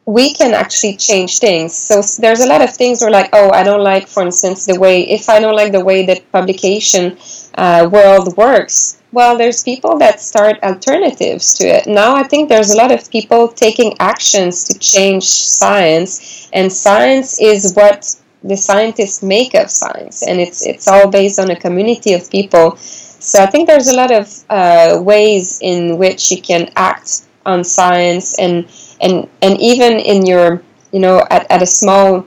we 0.05 0.33
can 0.33 0.53
actually 0.53 0.97
change 0.97 1.39
things. 1.39 1.73
So 1.73 2.01
there's 2.19 2.41
a 2.41 2.47
lot 2.47 2.61
of 2.61 2.73
things 2.75 3.01
we're 3.01 3.09
like, 3.09 3.29
oh, 3.31 3.51
I 3.51 3.63
don't 3.63 3.83
like, 3.83 4.07
for 4.07 4.21
instance, 4.23 4.65
the 4.65 4.77
way 4.77 5.01
if 5.01 5.29
I 5.29 5.39
don't 5.39 5.55
like 5.55 5.71
the 5.71 5.83
way 5.83 6.05
that 6.07 6.29
publication 6.31 7.17
uh, 7.55 7.87
world 7.91 8.35
works. 8.35 9.01
Well, 9.13 9.37
there's 9.37 9.63
people 9.63 9.97
that 9.99 10.19
start 10.19 10.57
alternatives 10.63 11.53
to 11.59 11.67
it. 11.67 11.87
Now 11.87 12.15
I 12.15 12.23
think 12.23 12.49
there's 12.49 12.71
a 12.71 12.77
lot 12.77 12.91
of 12.91 13.09
people 13.11 13.47
taking 13.47 13.95
actions 13.99 14.63
to 14.65 14.79
change 14.79 15.23
science, 15.25 16.32
and 16.53 16.71
science 16.71 17.41
is 17.41 17.73
what 17.73 18.15
the 18.43 18.55
scientists 18.55 19.23
make 19.23 19.55
of 19.55 19.69
science, 19.69 20.23
and 20.23 20.39
it's 20.39 20.65
it's 20.65 20.87
all 20.87 21.09
based 21.09 21.39
on 21.39 21.49
a 21.49 21.55
community 21.55 22.13
of 22.13 22.29
people. 22.29 22.77
So 22.77 23.41
I 23.41 23.47
think 23.47 23.67
there's 23.67 23.87
a 23.87 23.95
lot 23.95 24.11
of 24.11 24.27
uh, 24.49 25.01
ways 25.01 25.59
in 25.61 25.97
which 25.97 26.29
you 26.31 26.41
can 26.41 26.69
act 26.75 27.25
on 27.45 27.63
science 27.63 28.37
and 28.39 28.67
and 29.01 29.27
and 29.41 29.59
even 29.59 29.93
in 29.99 30.25
your 30.25 30.61
you 30.91 30.99
know 30.99 31.25
at, 31.29 31.49
at 31.51 31.61
a 31.61 31.65
small 31.65 32.25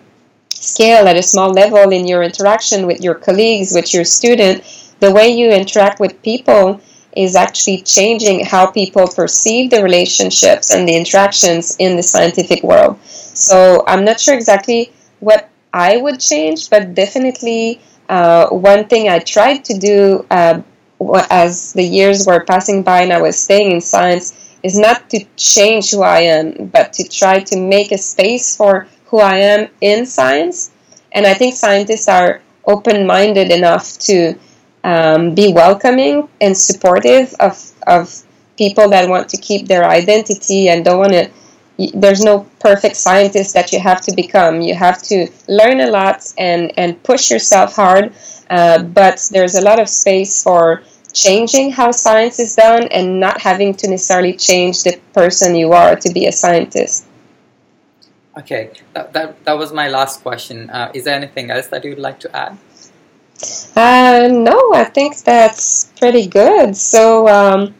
scale 0.51 1.07
at 1.07 1.17
a 1.17 1.23
small 1.23 1.51
level 1.53 1.91
in 1.91 2.07
your 2.07 2.23
interaction 2.23 2.87
with 2.87 3.01
your 3.01 3.15
colleagues 3.15 3.73
with 3.73 3.95
your 3.95 4.05
student 4.05 4.62
the 5.01 5.11
way 5.11 5.29
you 5.29 5.51
interact 5.51 6.01
with 6.01 6.21
people 6.23 6.81
is 7.17 7.35
actually 7.35 7.81
changing 7.83 8.45
how 8.45 8.67
people 8.71 9.07
perceive 9.07 9.71
the 9.71 9.83
relationships 9.83 10.71
and 10.71 10.87
the 10.87 10.95
interactions 10.95 11.77
in 11.79 11.97
the 11.97 12.03
scientific 12.03 12.62
world 12.62 12.99
so 13.37 13.85
i'm 13.87 14.05
not 14.05 14.20
sure 14.20 14.35
exactly 14.35 14.92
what 15.20 15.49
i 15.72 15.96
would 15.96 16.18
change 16.20 16.70
but 16.70 16.94
definitely 16.94 17.81
uh, 18.09 18.49
one 18.49 18.87
thing 18.87 19.09
i 19.09 19.18
tried 19.18 19.64
to 19.64 19.79
do 19.79 20.25
uh, 20.31 20.61
as 21.31 21.72
the 21.75 21.83
years 21.83 22.27
were 22.27 22.44
passing 22.44 22.83
by 22.83 23.03
and 23.03 23.12
i 23.12 23.20
was 23.20 23.38
staying 23.38 23.72
in 23.72 23.81
science 23.81 24.57
is 24.62 24.79
not 24.79 25.09
to 25.11 25.25
change 25.37 25.90
who 25.92 26.03
I 26.03 26.20
am, 26.22 26.66
but 26.66 26.92
to 26.94 27.09
try 27.09 27.40
to 27.40 27.57
make 27.57 27.92
a 27.92 27.99
space 27.99 28.57
for 28.57 28.88
who 29.07 29.20
I 29.20 29.37
am 29.37 29.68
in 29.81 30.07
science. 30.07 30.72
And 31.12 31.25
I 31.27 31.35
think 31.35 31.55
scientists 31.55 32.09
are 32.09 32.42
open 32.64 33.07
minded 33.07 33.53
enough 33.53 33.96
to 34.11 34.35
um, 34.83 35.35
be 35.35 35.53
welcoming 35.53 36.29
and 36.40 36.57
supportive 36.57 37.33
of, 37.38 37.55
of 37.87 38.22
people 38.59 38.88
that 38.90 39.09
want 39.09 39.29
to 39.31 39.37
keep 39.37 39.68
their 39.68 39.85
identity 39.85 40.68
and 40.68 40.85
don't 40.85 40.99
want 40.99 41.12
to. 41.12 41.31
There's 41.94 42.25
no 42.25 42.46
perfect 42.70 42.96
scientist 42.96 43.55
that 43.55 43.68
you 43.72 43.79
have 43.79 44.00
to 44.00 44.12
become. 44.22 44.61
You 44.61 44.74
have 44.74 44.98
to 45.11 45.29
learn 45.46 45.79
a 45.81 45.90
lot 45.98 46.18
and, 46.37 46.62
and 46.76 47.00
push 47.11 47.31
yourself 47.31 47.76
hard, 47.76 48.12
uh, 48.50 48.83
but 48.83 49.16
there's 49.31 49.55
a 49.55 49.61
lot 49.61 49.79
of 49.79 49.88
space 49.88 50.42
for 50.42 50.83
changing 51.12 51.70
how 51.70 51.92
science 51.92 52.40
is 52.40 52.57
done 52.57 52.85
and 52.96 53.20
not 53.20 53.40
having 53.40 53.72
to 53.81 53.88
necessarily 53.88 54.35
change 54.48 54.83
the 54.83 54.98
person 55.12 55.55
you 55.55 55.72
are 55.72 55.94
to 55.94 56.09
be 56.12 56.26
a 56.26 56.33
scientist. 56.33 57.07
Okay, 58.37 58.70
that, 58.94 59.12
that, 59.12 59.44
that 59.44 59.57
was 59.57 59.72
my 59.72 59.88
last 59.88 60.22
question. 60.22 60.68
Uh, 60.68 60.90
is 60.92 61.05
there 61.05 61.14
anything 61.14 61.50
else 61.50 61.68
that 61.68 61.85
you'd 61.85 62.05
like 62.09 62.18
to 62.20 62.29
add? 62.37 62.59
Uh, 63.76 64.29
no, 64.31 64.59
I 64.74 64.85
think 64.85 65.18
that's 65.18 65.92
pretty 66.00 66.26
good. 66.26 66.76
So 66.76 67.29
um, 67.29 67.74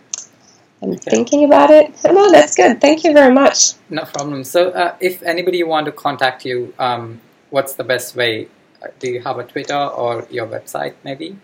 I'm 0.87 0.93
okay. 0.93 1.11
thinking 1.11 1.45
about 1.45 1.71
it. 1.71 1.93
No, 2.05 2.31
that's 2.31 2.55
good. 2.55 2.81
Thank 2.81 3.03
you 3.03 3.13
very 3.13 3.35
much. 3.35 3.73
No 3.91 4.05
problem. 4.05 4.45
So 4.45 4.71
uh, 4.71 4.95
if 5.01 5.21
anybody 5.25 5.65
want 5.65 5.87
to 5.87 5.93
contact 5.93 6.45
you, 6.45 6.73
um, 6.79 7.21
what's 7.51 7.75
the 7.75 7.83
best 7.83 8.15
way? 8.15 8.47
Uh, 8.81 8.89
do 9.01 9.11
you 9.11 9.21
have 9.21 9.39
a 9.39 9.45
Twitter 9.45 9.75
or 9.75 10.29
your 10.31 10.47
website 10.47 10.95
maybe? 11.03 11.37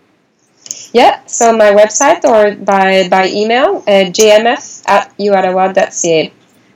Yeah, 0.93 1.25
so 1.25 1.51
my 1.51 1.71
website 1.71 2.23
or 2.23 2.55
by, 2.55 3.09
by 3.09 3.27
email, 3.27 3.83
uh, 3.85 4.07
jmf 4.15 4.87
at 4.87 5.13
uottawa.ca. 5.17 6.31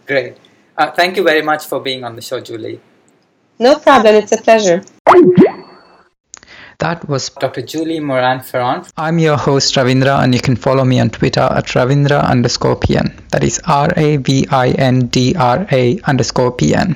Great. 0.06 0.38
Uh, 0.77 0.91
thank 0.91 1.15
you 1.15 1.23
very 1.23 1.41
much 1.41 1.65
for 1.65 1.80
being 1.80 2.03
on 2.03 2.17
the 2.17 2.21
show, 2.21 2.41
Julie. 2.41 2.82
No 3.60 3.80
problem, 3.80 4.15
it's 4.15 4.34
a 4.34 4.41
pleasure. 4.41 4.84
That 6.80 7.10
was 7.10 7.30
Dr. 7.30 7.63
Julie 7.63 8.00
Morand-Ferron. 8.00 8.86
I'm 8.98 9.18
your 9.18 9.36
host 9.36 9.74
Ravindra, 9.76 10.24
and 10.24 10.36
you 10.36 10.40
can 10.40 10.56
follow 10.56 10.86
me 10.86 11.00
on 11.00 11.10
Twitter 11.10 11.42
at 11.42 11.66
Ravindra 11.66 12.24
underscore 12.24 12.80
PN. 12.80 13.20
That 13.32 13.44
is 13.44 13.60
R 13.66 13.90
A 13.98 14.18
V 14.18 14.46
I 14.52 14.70
N 14.70 15.08
D 15.08 15.34
R 15.36 15.66
A 15.72 16.00
underscore 16.02 16.56
PN. 16.56 16.96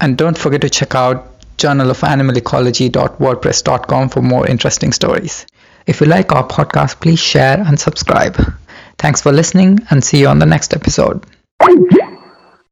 And 0.00 0.16
don't 0.16 0.38
forget 0.38 0.62
to 0.62 0.70
check 0.70 0.94
out 0.94 1.26
journalofanimalecology.wordpress.com 1.58 4.08
for 4.08 4.22
more 4.22 4.46
interesting 4.46 4.92
stories. 4.92 5.44
If 5.86 6.00
you 6.00 6.06
like 6.06 6.32
our 6.32 6.48
podcast, 6.48 7.00
please 7.00 7.20
share 7.20 7.60
and 7.60 7.78
subscribe. 7.78 8.40
Thanks 8.96 9.20
for 9.20 9.32
listening 9.32 9.80
and 9.90 10.02
see 10.02 10.20
you 10.20 10.28
on 10.28 10.38
the 10.38 10.46
next 10.46 10.72
episode. 10.72 11.26